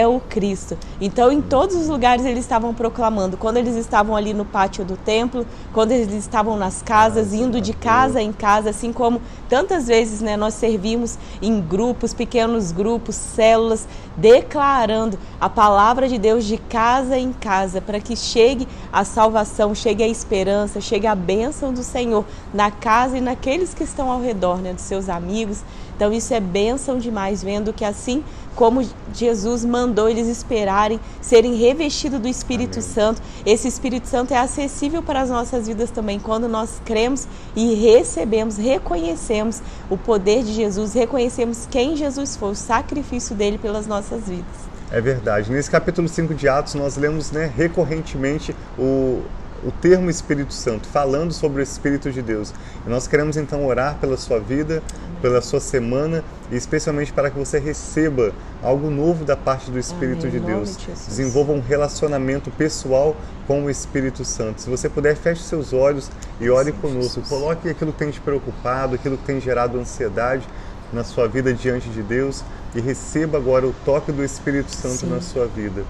o 0.06 0.20
Cristo. 0.20 0.78
Então, 1.00 1.32
em 1.32 1.40
todos 1.40 1.74
os 1.74 1.88
lugares 1.88 2.24
eles 2.24 2.40
estavam 2.40 2.72
proclamando. 2.72 3.36
Quando 3.36 3.56
eles 3.56 3.76
estavam 3.76 4.14
ali 4.14 4.32
no 4.32 4.44
pátio 4.44 4.84
do 4.84 4.96
templo, 4.96 5.46
quando 5.72 5.92
eles 5.92 6.12
estavam 6.12 6.56
nas 6.56 6.82
casas, 6.82 7.32
indo 7.32 7.60
de 7.60 7.72
casa 7.72 8.22
em 8.22 8.32
casa, 8.32 8.70
assim 8.70 8.92
como 8.92 9.20
tantas 9.48 9.86
vezes 9.88 10.20
né, 10.20 10.36
nós 10.36 10.54
servimos 10.54 11.18
em 11.42 11.60
grupos, 11.60 12.14
pequenos 12.14 12.70
grupos, 12.70 13.16
células, 13.16 13.86
declarando 14.16 15.18
a 15.40 15.48
palavra 15.48 16.08
de 16.08 16.18
Deus 16.18 16.44
de 16.44 16.56
casa 16.56 17.18
em 17.18 17.32
casa, 17.32 17.80
para 17.80 18.00
que 18.00 18.14
chegue 18.16 18.68
a 18.92 19.04
salvação, 19.04 19.74
chegue 19.74 20.02
a 20.02 20.08
esperança, 20.08 20.80
chegue 20.80 21.06
a 21.06 21.14
bênção 21.14 21.72
do 21.72 21.82
Senhor 21.82 22.24
na 22.52 22.70
casa 22.70 23.18
e 23.18 23.20
naqueles 23.20 23.74
que 23.74 23.82
estão 23.82 24.10
ao 24.10 24.20
redor, 24.20 24.58
né, 24.58 24.72
dos 24.72 24.84
seus 24.84 25.08
amigos. 25.08 25.62
Então, 25.96 26.12
isso 26.12 26.32
é 26.34 26.40
bênção 26.40 26.98
demais, 26.98 27.42
vendo 27.42 27.72
que 27.72 27.84
assim 27.84 28.22
como 28.54 28.86
Jesus 29.12 29.64
mandou 29.64 30.08
eles 30.08 30.28
esperarem, 30.28 31.00
serem 31.20 31.54
revestidos 31.54 32.20
do 32.20 32.28
Espírito 32.28 32.78
Amém. 32.78 32.90
Santo. 32.90 33.22
Esse 33.44 33.66
Espírito 33.66 34.06
Santo 34.06 34.32
é 34.32 34.38
acessível 34.38 35.02
para 35.02 35.20
as 35.20 35.30
nossas 35.30 35.66
vidas 35.66 35.90
também, 35.90 36.18
quando 36.18 36.48
nós 36.48 36.80
cremos 36.84 37.26
e 37.56 37.74
recebemos, 37.74 38.56
reconhecemos 38.56 39.60
o 39.90 39.96
poder 39.96 40.42
de 40.44 40.52
Jesus, 40.52 40.94
reconhecemos 40.94 41.66
quem 41.70 41.96
Jesus 41.96 42.36
foi, 42.36 42.52
o 42.52 42.54
sacrifício 42.54 43.34
dele 43.34 43.58
pelas 43.58 43.86
nossas 43.86 44.24
vidas. 44.28 44.74
É 44.90 45.00
verdade. 45.00 45.50
Nesse 45.50 45.70
capítulo 45.70 46.08
5 46.08 46.34
de 46.34 46.48
Atos, 46.48 46.74
nós 46.74 46.96
lemos 46.96 47.32
né, 47.32 47.50
recorrentemente 47.56 48.54
o, 48.78 49.22
o 49.64 49.72
termo 49.72 50.10
Espírito 50.10 50.52
Santo, 50.52 50.86
falando 50.88 51.32
sobre 51.32 51.60
o 51.60 51.62
Espírito 51.62 52.12
de 52.12 52.20
Deus. 52.20 52.52
E 52.86 52.90
nós 52.90 53.06
queremos 53.06 53.36
então 53.36 53.64
orar 53.66 53.96
pela 53.98 54.16
sua 54.16 54.38
vida, 54.38 54.82
pela 55.22 55.40
sua 55.40 55.60
semana 55.60 56.22
e 56.52 56.56
especialmente 56.56 57.12
para 57.12 57.30
que 57.30 57.38
você 57.38 57.58
receba 57.58 58.32
algo 58.62 58.90
novo 58.90 59.24
da 59.24 59.36
parte 59.36 59.70
do 59.70 59.78
Espírito 59.78 60.26
Amém. 60.26 60.38
de 60.38 60.46
Deus. 60.46 60.76
De 60.76 60.86
Desenvolva 60.86 61.52
um 61.52 61.60
relacionamento 61.60 62.50
pessoal 62.50 63.16
com 63.46 63.64
o 63.64 63.70
Espírito 63.70 64.24
Santo. 64.24 64.60
Se 64.60 64.68
você 64.68 64.88
puder, 64.88 65.16
feche 65.16 65.42
seus 65.42 65.72
olhos 65.72 66.10
e 66.40 66.50
ore 66.50 66.72
Sim, 66.72 66.78
conosco. 66.78 67.20
Jesus. 67.20 67.28
Coloque 67.28 67.68
aquilo 67.68 67.92
que 67.92 67.98
tem 67.98 68.10
te 68.10 68.20
preocupado, 68.20 68.94
aquilo 68.94 69.16
que 69.16 69.24
tem 69.24 69.40
gerado 69.40 69.78
ansiedade 69.78 70.46
na 70.92 71.02
sua 71.02 71.26
vida 71.26 71.52
diante 71.52 71.88
de 71.88 72.02
Deus 72.02 72.44
e 72.74 72.80
receba 72.80 73.38
agora 73.38 73.66
o 73.66 73.74
toque 73.84 74.12
do 74.12 74.22
Espírito 74.22 74.70
Santo 74.70 75.00
Sim. 75.00 75.06
na 75.06 75.20
sua 75.20 75.46
vida. 75.46 75.84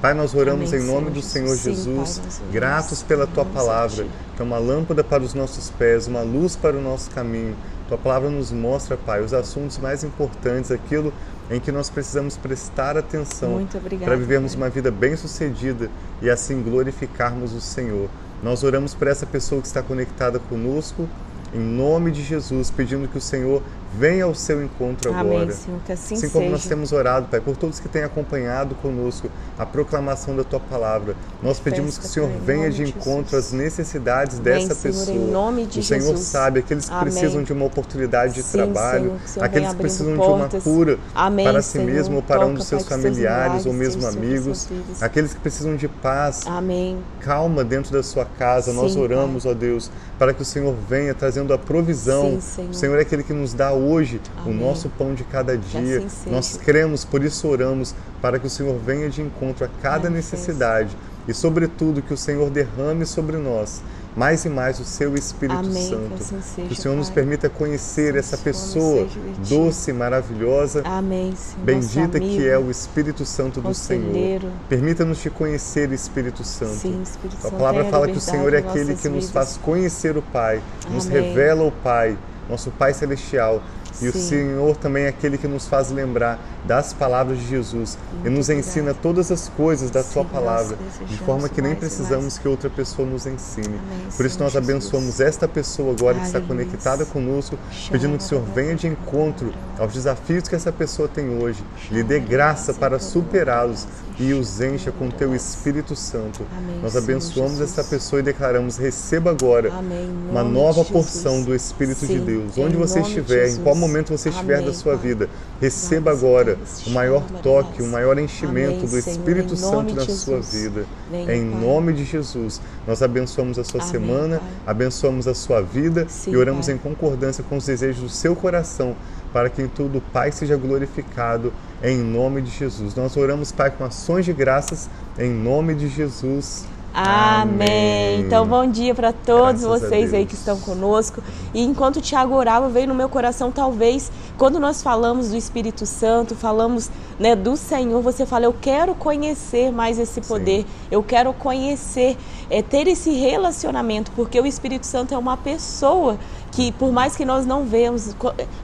Pai, 0.00 0.14
nós 0.14 0.34
oramos 0.34 0.72
Amém, 0.72 0.82
em 0.82 0.86
nome 0.86 1.10
Senhor 1.10 1.12
do 1.12 1.22
Senhor 1.22 1.56
Sim, 1.56 1.74
Jesus, 1.74 2.18
Pai, 2.18 2.52
gratos 2.52 3.02
pela 3.02 3.26
tua 3.26 3.44
palavra, 3.44 4.06
que 4.34 4.40
é 4.40 4.44
uma 4.44 4.56
lâmpada 4.56 5.04
para 5.04 5.22
os 5.22 5.34
nossos 5.34 5.68
pés, 5.68 6.06
uma 6.06 6.22
luz 6.22 6.56
para 6.56 6.74
o 6.74 6.80
nosso 6.80 7.10
caminho. 7.10 7.54
Tua 7.86 7.98
palavra 7.98 8.30
nos 8.30 8.50
mostra, 8.50 8.96
Pai, 8.96 9.20
os 9.20 9.34
assuntos 9.34 9.76
mais 9.76 10.02
importantes, 10.02 10.70
aquilo 10.70 11.12
em 11.50 11.60
que 11.60 11.70
nós 11.70 11.90
precisamos 11.90 12.36
prestar 12.38 12.96
atenção 12.96 13.66
para 14.02 14.16
vivermos 14.16 14.54
pai. 14.54 14.62
uma 14.62 14.70
vida 14.70 14.90
bem-sucedida 14.90 15.90
e 16.22 16.30
assim 16.30 16.62
glorificarmos 16.62 17.52
o 17.52 17.60
Senhor. 17.60 18.08
Nós 18.42 18.64
oramos 18.64 18.94
por 18.94 19.06
essa 19.06 19.26
pessoa 19.26 19.60
que 19.60 19.66
está 19.66 19.82
conectada 19.82 20.38
conosco, 20.38 21.06
em 21.54 21.58
nome 21.58 22.10
de 22.10 22.22
Jesus, 22.22 22.70
pedindo 22.70 23.08
que 23.08 23.18
o 23.18 23.20
Senhor 23.20 23.62
venha 23.92 24.24
ao 24.24 24.34
seu 24.36 24.62
encontro 24.62 25.10
Amém, 25.12 25.36
agora. 25.36 25.52
Senhor, 25.52 25.80
que 25.84 25.92
assim, 25.92 26.14
assim 26.14 26.28
como 26.28 26.44
seja. 26.44 26.52
nós 26.52 26.64
temos 26.66 26.92
orado, 26.92 27.26
Pai, 27.26 27.40
por 27.40 27.56
todos 27.56 27.80
que 27.80 27.88
têm 27.88 28.04
acompanhado 28.04 28.76
conosco 28.76 29.28
a 29.58 29.66
proclamação 29.66 30.36
da 30.36 30.44
tua 30.44 30.60
palavra, 30.60 31.16
nós 31.42 31.58
pedimos 31.58 31.98
que 31.98 32.04
o 32.04 32.08
Senhor 32.08 32.30
venha 32.44 32.70
de 32.70 32.84
encontro 32.84 33.36
às 33.36 33.50
necessidades 33.50 34.38
Vem, 34.38 34.54
dessa 34.68 34.74
Senhor, 34.76 34.94
pessoa. 34.94 35.16
Em 35.16 35.30
nome 35.30 35.66
de 35.66 35.80
o 35.80 35.82
Senhor 35.82 36.02
Jesus. 36.02 36.20
sabe, 36.20 36.60
aqueles 36.60 36.88
que 36.88 36.94
Amém. 36.94 37.04
precisam 37.12 37.42
de 37.42 37.52
uma 37.52 37.64
oportunidade 37.64 38.34
de 38.34 38.42
Sim, 38.44 38.52
trabalho, 38.58 39.18
Senhor, 39.26 39.44
aqueles 39.44 39.68
que 39.70 39.76
precisam 39.76 40.16
portas. 40.16 40.62
de 40.62 40.68
uma 40.68 40.76
cura 40.76 40.98
Amém, 41.12 41.44
para 41.46 41.60
si 41.60 41.78
mesmo 41.80 42.16
ou 42.16 42.22
para 42.22 42.36
Toca, 42.36 42.46
um 42.50 42.54
dos 42.54 42.66
seus 42.66 42.84
Pai, 42.84 42.96
familiares 42.96 43.66
ou 43.66 43.72
mesmo 43.72 44.06
amigos, 44.06 44.68
aqueles 45.00 45.34
que 45.34 45.40
precisam 45.40 45.74
de 45.74 45.88
paz, 45.88 46.46
Amém. 46.46 46.96
calma 47.18 47.64
dentro 47.64 47.92
da 47.92 48.04
sua 48.04 48.24
casa. 48.24 48.72
Nós 48.72 48.92
Sim, 48.92 49.00
oramos, 49.00 49.46
ó 49.46 49.52
Deus, 49.52 49.90
para 50.16 50.32
que 50.32 50.42
o 50.42 50.44
Senhor 50.44 50.74
venha 50.88 51.12
trazendo 51.12 51.39
a 51.52 51.58
provisão. 51.58 52.32
Sim, 52.32 52.40
Senhor. 52.40 52.70
O 52.70 52.74
Senhor 52.74 52.98
é 52.98 53.02
aquele 53.02 53.22
que 53.22 53.32
nos 53.32 53.54
dá 53.54 53.72
hoje 53.72 54.20
Amém. 54.38 54.54
o 54.54 54.66
nosso 54.66 54.88
pão 54.90 55.14
de 55.14 55.24
cada 55.24 55.56
dia. 55.56 56.04
assim 56.04 56.30
Nós 56.30 56.56
cremos, 56.56 57.04
por 57.04 57.22
isso 57.22 57.48
oramos, 57.48 57.94
para 58.20 58.38
que 58.38 58.46
o 58.46 58.50
Senhor 58.50 58.78
venha 58.78 59.08
de 59.08 59.22
encontro 59.22 59.64
a 59.64 59.68
cada 59.82 60.10
necessidade 60.10 60.96
e, 61.26 61.34
sobretudo, 61.34 62.02
que 62.02 62.12
o 62.12 62.16
Senhor 62.16 62.50
derrame 62.50 63.06
sobre 63.06 63.36
nós 63.36 63.80
mais 64.16 64.44
e 64.44 64.48
mais 64.48 64.80
o 64.80 64.84
seu 64.84 65.14
Espírito 65.14 65.58
Amém, 65.58 65.88
Santo. 65.88 66.08
que 66.08 66.22
assim 66.22 66.40
seja, 66.42 66.68
que 66.68 66.72
o 66.72 66.76
Senhor 66.76 66.96
nos 66.96 67.06
Pai. 67.08 67.14
permita 67.14 67.48
conhecer 67.48 68.16
essa 68.16 68.36
pessoa 68.36 69.06
doce, 69.48 69.92
maravilhosa, 69.92 70.82
Amém, 70.84 71.34
Senhor. 71.36 71.64
bendita 71.64 72.00
Nosso 72.00 72.12
que 72.18 72.36
amigo, 72.38 72.48
é 72.48 72.58
o 72.58 72.70
Espírito 72.70 73.24
Santo 73.24 73.60
do 73.60 73.74
Senhor. 73.74 74.42
Permita-nos 74.68 75.20
te 75.20 75.30
conhecer, 75.30 75.92
Espírito 75.92 76.42
Santo. 76.44 76.74
Sim, 76.74 77.02
Espírito 77.02 77.38
A 77.38 77.42
Santo, 77.42 77.56
palavra 77.56 77.80
tenha 77.82 77.90
fala 77.92 78.06
que 78.08 78.18
o 78.18 78.20
Senhor 78.20 78.52
é 78.52 78.58
aquele 78.58 78.94
que 78.96 79.08
nos 79.08 79.26
vidas. 79.26 79.30
faz 79.30 79.56
conhecer 79.56 80.16
o 80.16 80.22
Pai, 80.22 80.60
nos 80.90 81.06
Amém. 81.06 81.22
revela 81.22 81.64
o 81.64 81.72
Pai, 81.72 82.16
nosso 82.48 82.70
Pai 82.72 82.92
Celestial. 82.92 83.62
E 84.02 84.08
o 84.08 84.12
Sim. 84.12 84.20
Senhor 84.20 84.76
também 84.76 85.04
é 85.04 85.08
aquele 85.08 85.36
que 85.38 85.46
nos 85.48 85.66
faz 85.68 85.90
lembrar 85.90 86.38
das 86.66 86.92
palavras 86.92 87.38
de 87.38 87.46
Jesus 87.46 87.96
e 88.12 88.14
Muito 88.14 88.30
nos 88.36 88.46
obrigada. 88.48 88.68
ensina 88.68 88.94
todas 88.94 89.30
as 89.32 89.48
coisas 89.48 89.90
da 89.90 90.02
Sim, 90.02 90.12
Sua 90.12 90.24
palavra, 90.24 90.76
de 91.06 91.16
forma 91.18 91.48
que 91.48 91.60
nem 91.62 91.72
e 91.72 91.76
precisamos 91.76 92.24
mais. 92.24 92.38
que 92.38 92.48
outra 92.48 92.68
pessoa 92.70 93.06
nos 93.08 93.26
ensine. 93.26 93.66
Amém, 93.66 94.06
Por 94.16 94.24
isso 94.26 94.36
Senhor 94.36 94.44
nós 94.44 94.52
Jesus. 94.52 94.56
abençoamos 94.70 95.20
esta 95.20 95.48
pessoa 95.48 95.92
agora 95.92 96.18
que 96.18 96.26
está 96.26 96.38
Aleluia. 96.38 96.64
conectada 96.64 97.04
conosco, 97.06 97.58
pedindo 97.90 98.16
que 98.18 98.24
o 98.24 98.26
Senhor 98.26 98.44
venha 98.54 98.74
de 98.74 98.86
encontro 98.86 99.52
aos 99.78 99.92
desafios 99.92 100.48
que 100.48 100.54
essa 100.54 100.70
pessoa 100.72 101.08
tem 101.08 101.42
hoje, 101.42 101.62
lhe 101.90 102.02
dê 102.02 102.18
graça 102.20 102.74
para 102.74 102.98
superá-los 102.98 103.86
e 104.18 104.34
os 104.34 104.60
encha 104.60 104.92
com 104.92 105.08
teu 105.08 105.34
Espírito 105.34 105.96
Santo. 105.96 106.42
Amém, 106.56 106.80
Nós 106.82 106.94
abençoamos 106.94 107.52
Jesus. 107.58 107.70
essa 107.78 107.84
pessoa 107.84 108.20
e 108.20 108.22
declaramos: 108.22 108.76
receba 108.76 109.30
agora 109.30 109.72
Amém, 109.72 110.10
uma 110.30 110.42
nova 110.44 110.84
porção 110.84 111.36
Jesus. 111.38 111.46
do 111.46 111.54
Espírito 111.54 112.06
de 112.06 112.18
Deus. 112.18 112.58
Onde 112.58 112.76
você 112.76 113.00
estiver, 113.00 113.48
em 113.48 113.56
qual 113.56 113.74
Jesus. 113.74 113.79
Momento 113.80 114.16
você 114.16 114.28
estiver 114.28 114.56
Amém, 114.56 114.66
da 114.66 114.72
sua 114.72 114.96
Pai. 114.96 115.08
vida, 115.08 115.28
receba 115.60 116.10
agora 116.12 116.58
o 116.86 116.90
maior 116.90 117.22
toque, 117.42 117.82
o 117.82 117.86
maior 117.86 118.18
enchimento 118.18 118.68
Amém, 118.70 118.80
do 118.80 118.88
Senhor, 118.88 119.16
Espírito 119.16 119.54
em 119.54 119.56
Santo 119.56 119.94
na 119.94 120.02
de 120.02 120.12
sua 120.12 120.36
Jesus. 120.36 120.52
vida. 120.52 120.86
Em 121.12 121.26
Pai. 121.26 121.60
nome 121.60 121.92
de 121.92 122.04
Jesus, 122.04 122.60
nós 122.86 123.02
abençoamos 123.02 123.58
a 123.58 123.64
sua 123.64 123.80
semana, 123.80 124.38
Pai. 124.38 124.48
abençoamos 124.66 125.26
a 125.26 125.34
sua 125.34 125.60
vida 125.60 126.06
Sim, 126.08 126.32
e 126.32 126.36
oramos 126.36 126.68
em 126.68 126.76
concordância 126.76 127.42
com 127.48 127.56
os 127.56 127.66
desejos 127.66 128.02
do 128.02 128.08
seu 128.08 128.36
coração, 128.36 128.94
para 129.32 129.48
que 129.48 129.62
em 129.62 129.68
tudo 129.68 129.98
o 129.98 130.00
Pai 130.00 130.30
seja 130.32 130.56
glorificado 130.56 131.52
em 131.82 131.98
nome 131.98 132.42
de 132.42 132.50
Jesus. 132.50 132.94
Nós 132.94 133.16
oramos, 133.16 133.52
Pai, 133.52 133.70
com 133.70 133.84
ações 133.84 134.24
de 134.24 134.32
graças 134.32 134.88
em 135.18 135.30
nome 135.30 135.74
de 135.74 135.88
Jesus. 135.88 136.64
Amém. 136.92 138.20
Então, 138.20 138.44
bom 138.46 138.66
dia 138.66 138.94
para 138.94 139.12
todos 139.12 139.62
Graças 139.62 139.82
vocês 139.82 140.12
aí 140.12 140.26
que 140.26 140.34
estão 140.34 140.58
conosco. 140.58 141.22
E 141.54 141.62
enquanto 141.62 141.96
o 141.96 142.00
Tiago 142.00 142.34
orava, 142.34 142.68
veio 142.68 142.88
no 142.88 142.94
meu 142.94 143.08
coração, 143.08 143.52
talvez, 143.52 144.10
quando 144.36 144.58
nós 144.58 144.82
falamos 144.82 145.28
do 145.28 145.36
Espírito 145.36 145.86
Santo, 145.86 146.34
falamos 146.34 146.90
né, 147.18 147.36
do 147.36 147.56
Senhor, 147.56 148.02
você 148.02 148.26
fala, 148.26 148.46
eu 148.46 148.54
quero 148.60 148.94
conhecer 148.94 149.70
mais 149.70 149.98
esse 149.98 150.20
poder, 150.20 150.66
eu 150.90 151.02
quero 151.02 151.32
conhecer, 151.32 152.16
é, 152.48 152.60
ter 152.60 152.88
esse 152.88 153.10
relacionamento, 153.12 154.10
porque 154.12 154.40
o 154.40 154.46
Espírito 154.46 154.86
Santo 154.86 155.14
é 155.14 155.18
uma 155.18 155.36
pessoa 155.36 156.18
que 156.50 156.72
por 156.72 156.90
mais 156.92 157.16
que 157.16 157.24
nós 157.24 157.46
não 157.46 157.64
vemos, 157.64 158.14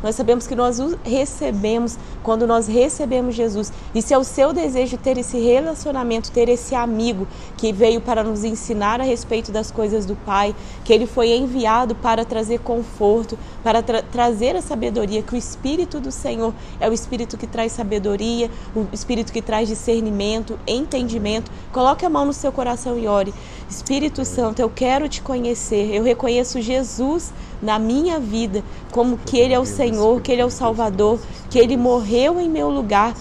nós 0.03 0.14
sabemos 0.14 0.46
que 0.46 0.55
nós 0.55 0.81
o 0.81 0.99
recebemos 1.05 1.96
quando 2.22 2.46
nós 2.46 2.66
recebemos 2.66 3.35
Jesus. 3.35 3.72
E 3.94 4.03
se 4.03 4.12
é 4.12 4.18
o 4.18 4.25
seu 4.25 4.53
desejo 4.53 4.96
ter 4.96 5.16
esse 5.18 5.38
relacionamento, 5.38 6.31
ter 6.31 6.49
esse 6.49 6.75
amigo 6.75 7.27
que 7.57 7.72
veio 7.72 8.01
para 8.01 8.25
nos 8.25 8.44
ensinar 8.44 9.01
a 9.01 9.05
respeito 9.05 9.53
das 9.53 9.70
coisas 9.70 10.05
do 10.05 10.16
Pai, 10.16 10.55
que 10.85 10.92
ele 10.92 11.07
foi 11.07 11.31
enviado 11.37 11.94
para 11.94 12.25
trazer 12.25 12.59
conforto, 12.61 13.38
para 13.62 13.83
tra- 13.83 14.03
trazer 14.03 14.57
a 14.57 14.62
sabedoria, 14.62 15.22
que 15.22 15.35
o 15.35 15.37
Espírito 15.37 16.01
do 16.01 16.11
Senhor 16.11 16.53
é 16.81 16.88
o 16.88 16.92
Espírito 16.92 17.37
que 17.37 17.46
traz 17.46 17.72
sabedoria, 17.72 18.51
o 18.75 18.87
Espírito 18.92 19.33
que 19.33 19.40
traz 19.40 19.68
discernimento, 19.68 20.59
entendimento. 20.66 21.51
Coloque 21.72 22.05
a 22.05 22.11
mão 22.11 22.25
no 22.25 22.33
seu 22.33 22.51
coração 22.51 22.99
e 22.99 23.07
ore. 23.07 23.33
Espírito 23.68 24.24
Santo, 24.24 24.61
eu 24.61 24.70
quero 24.70 25.09
te 25.09 25.20
conhecer. 25.20 25.92
Eu 25.92 26.05
reconheço 26.05 26.61
Jesus 26.61 27.33
na 27.61 27.79
minha 27.79 28.20
vida 28.20 28.62
como 28.92 29.18
que 29.18 29.37
Ele 29.38 29.55
é 29.55 29.59
o 29.59 29.66
Senhor, 29.66 30.20
que 30.20 30.31
Ele 30.31 30.40
é 30.42 30.44
o 30.44 30.50
Salvador, 30.50 31.18
que 31.50 31.59
Ele 31.59 31.76
morreu 31.76 32.38
em 32.40 32.48
meu 32.48 32.70
lugar 32.70 33.14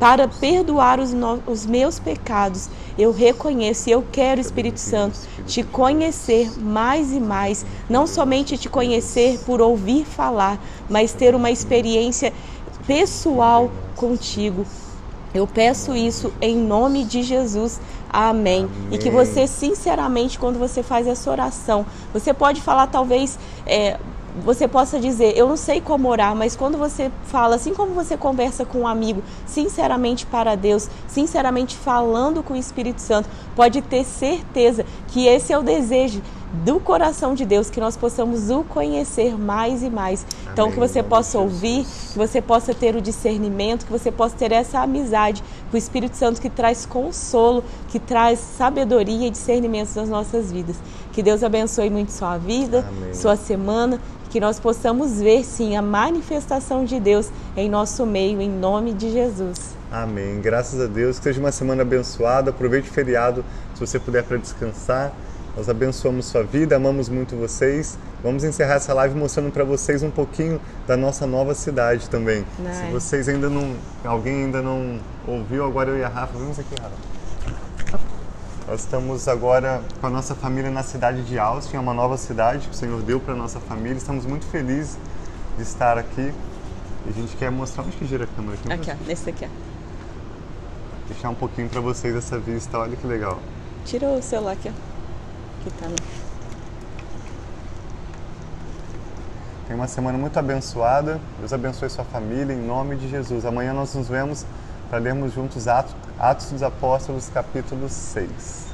para 0.00 0.26
perdoar 0.26 0.98
os, 0.98 1.12
no- 1.12 1.40
os 1.46 1.64
meus 1.64 2.00
pecados. 2.00 2.68
Eu 2.98 3.12
reconheço 3.12 3.88
e 3.88 3.92
eu 3.92 4.04
quero, 4.10 4.40
Espírito 4.40 4.80
Santo, 4.80 5.18
te 5.46 5.62
conhecer 5.62 6.50
mais 6.60 7.12
e 7.12 7.20
mais. 7.20 7.64
Não 7.88 8.06
somente 8.06 8.58
te 8.58 8.68
conhecer 8.68 9.38
por 9.46 9.60
ouvir 9.60 10.04
falar, 10.04 10.58
mas 10.90 11.12
ter 11.12 11.34
uma 11.34 11.50
experiência 11.52 12.32
pessoal 12.86 13.70
contigo. 13.94 14.66
Eu 15.32 15.46
peço 15.46 15.94
isso 15.96 16.30
em 16.42 16.54
nome 16.56 17.04
de 17.04 17.22
Jesus. 17.22 17.80
Amém. 18.12 18.68
E 18.90 18.98
que 18.98 19.10
você, 19.10 19.46
sinceramente, 19.46 20.38
quando 20.38 20.58
você 20.58 20.82
faz 20.82 21.06
essa 21.06 21.30
oração, 21.30 21.86
você 22.12 22.34
pode 22.34 22.60
falar, 22.60 22.86
talvez, 22.88 23.38
é, 23.66 23.98
você 24.44 24.66
possa 24.66 24.98
dizer, 24.98 25.36
eu 25.36 25.48
não 25.48 25.56
sei 25.56 25.80
como 25.80 26.08
orar, 26.08 26.34
mas 26.34 26.56
quando 26.56 26.76
você 26.76 27.10
fala, 27.24 27.56
assim 27.56 27.74
como 27.74 27.92
você 27.92 28.16
conversa 28.16 28.64
com 28.64 28.80
um 28.80 28.86
amigo, 28.86 29.22
sinceramente 29.46 30.26
para 30.26 30.54
Deus, 30.54 30.88
sinceramente 31.06 31.76
falando 31.76 32.42
com 32.42 32.54
o 32.54 32.56
Espírito 32.56 33.00
Santo, 33.00 33.28
pode 33.54 33.82
ter 33.82 34.04
certeza 34.04 34.84
que 35.08 35.26
esse 35.26 35.52
é 35.52 35.58
o 35.58 35.62
desejo 35.62 36.22
do 36.52 36.78
coração 36.78 37.34
de 37.34 37.44
Deus, 37.44 37.70
que 37.70 37.80
nós 37.80 37.96
possamos 37.96 38.50
o 38.50 38.62
conhecer 38.62 39.38
mais 39.38 39.82
e 39.82 39.88
mais. 39.88 40.26
Então, 40.52 40.66
Amém, 40.66 40.74
que 40.74 40.80
você 40.80 41.02
possa 41.02 41.38
ouvir, 41.38 41.84
que 41.84 42.18
você 42.18 42.42
possa 42.42 42.74
ter 42.74 42.94
o 42.94 43.00
discernimento, 43.00 43.86
que 43.86 43.92
você 43.92 44.12
possa 44.12 44.36
ter 44.36 44.52
essa 44.52 44.80
amizade 44.80 45.42
com 45.70 45.76
o 45.76 45.78
Espírito 45.78 46.16
Santo 46.16 46.40
que 46.40 46.50
traz 46.50 46.84
consolo, 46.84 47.64
que 47.88 47.98
traz 47.98 48.38
sabedoria 48.38 49.26
e 49.26 49.30
discernimento 49.30 49.94
nas 49.96 50.08
nossas 50.08 50.52
vidas. 50.52 50.76
Que 51.12 51.22
Deus 51.22 51.42
abençoe 51.42 51.88
muito 51.88 52.12
sua 52.12 52.36
vida, 52.36 52.84
Amém. 52.88 53.14
sua 53.14 53.36
semana, 53.36 53.98
que 54.28 54.40
nós 54.40 54.58
possamos 54.58 55.20
ver 55.20 55.44
sim 55.44 55.76
a 55.76 55.82
manifestação 55.82 56.84
de 56.84 56.98
Deus 56.98 57.30
em 57.56 57.68
nosso 57.68 58.06
meio, 58.06 58.40
em 58.40 58.48
nome 58.48 58.92
de 58.92 59.10
Jesus. 59.10 59.74
Amém. 59.90 60.40
Graças 60.40 60.80
a 60.80 60.86
Deus. 60.86 61.18
Que 61.18 61.24
seja 61.24 61.38
uma 61.38 61.52
semana 61.52 61.82
abençoada. 61.82 62.48
Aproveite 62.48 62.88
o 62.88 62.92
feriado, 62.92 63.44
se 63.74 63.80
você 63.80 63.98
puder, 63.98 64.24
para 64.24 64.38
descansar. 64.38 65.12
Nós 65.54 65.68
abençoamos 65.68 66.26
sua 66.26 66.42
vida, 66.42 66.76
amamos 66.76 67.10
muito 67.10 67.36
vocês. 67.36 67.98
Vamos 68.22 68.42
encerrar 68.42 68.74
essa 68.74 68.94
live 68.94 69.14
mostrando 69.14 69.52
para 69.52 69.64
vocês 69.64 70.02
um 70.02 70.10
pouquinho 70.10 70.58
da 70.86 70.96
nossa 70.96 71.26
nova 71.26 71.54
cidade 71.54 72.08
também. 72.08 72.46
Nice. 72.58 72.80
Se 72.80 72.90
vocês 72.90 73.28
ainda 73.28 73.50
não, 73.50 73.76
alguém 74.02 74.44
ainda 74.44 74.62
não 74.62 74.98
ouviu, 75.26 75.66
agora 75.66 75.90
eu 75.90 75.98
e 75.98 76.04
a 76.04 76.08
Rafa, 76.08 76.38
vamos 76.38 76.58
aqui, 76.58 76.74
Rafa. 76.80 78.00
Nós 78.66 78.80
estamos 78.80 79.28
agora 79.28 79.82
com 80.00 80.06
a 80.06 80.10
nossa 80.10 80.34
família 80.34 80.70
na 80.70 80.82
cidade 80.82 81.22
de 81.22 81.38
Austin, 81.38 81.76
é 81.76 81.80
uma 81.80 81.92
nova 81.92 82.16
cidade 82.16 82.68
que 82.68 82.74
o 82.74 82.76
Senhor 82.76 83.02
deu 83.02 83.20
para 83.20 83.34
nossa 83.34 83.60
família. 83.60 83.98
Estamos 83.98 84.24
muito 84.24 84.46
felizes 84.46 84.96
de 85.58 85.62
estar 85.62 85.98
aqui. 85.98 86.32
E 87.04 87.10
a 87.10 87.12
gente 87.12 87.36
quer 87.36 87.50
mostrar 87.50 87.82
onde 87.82 87.96
que 87.96 88.06
gira 88.06 88.24
a 88.24 88.26
câmera 88.26 88.54
aqui. 88.54 88.72
Aqui, 88.72 88.90
ó, 88.90 89.06
nesse 89.06 89.28
aqui, 89.28 89.44
ó. 89.44 89.48
Deixar 91.08 91.28
um 91.28 91.34
pouquinho 91.34 91.68
para 91.68 91.80
vocês 91.82 92.16
essa 92.16 92.38
vista, 92.38 92.78
olha 92.78 92.96
que 92.96 93.06
legal. 93.06 93.38
Tira 93.84 94.06
o 94.06 94.22
celular 94.22 94.52
aqui, 94.52 94.70
ó 94.70 94.91
aqui 95.62 95.70
também. 95.78 95.96
Tem 99.66 99.76
uma 99.76 99.86
semana 99.86 100.18
muito 100.18 100.36
abençoada. 100.38 101.20
Deus 101.38 101.52
abençoe 101.52 101.88
sua 101.88 102.04
família, 102.04 102.52
em 102.52 102.60
nome 102.60 102.96
de 102.96 103.08
Jesus. 103.08 103.46
Amanhã 103.46 103.72
nós 103.72 103.94
nos 103.94 104.08
vemos 104.08 104.44
para 104.90 104.98
lermos 104.98 105.32
juntos 105.32 105.68
Atos, 105.68 105.94
Atos 106.18 106.50
dos 106.50 106.62
Apóstolos, 106.62 107.30
capítulo 107.32 107.88
6. 107.88 108.72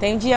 Tem 0.00 0.18
dia 0.18 0.32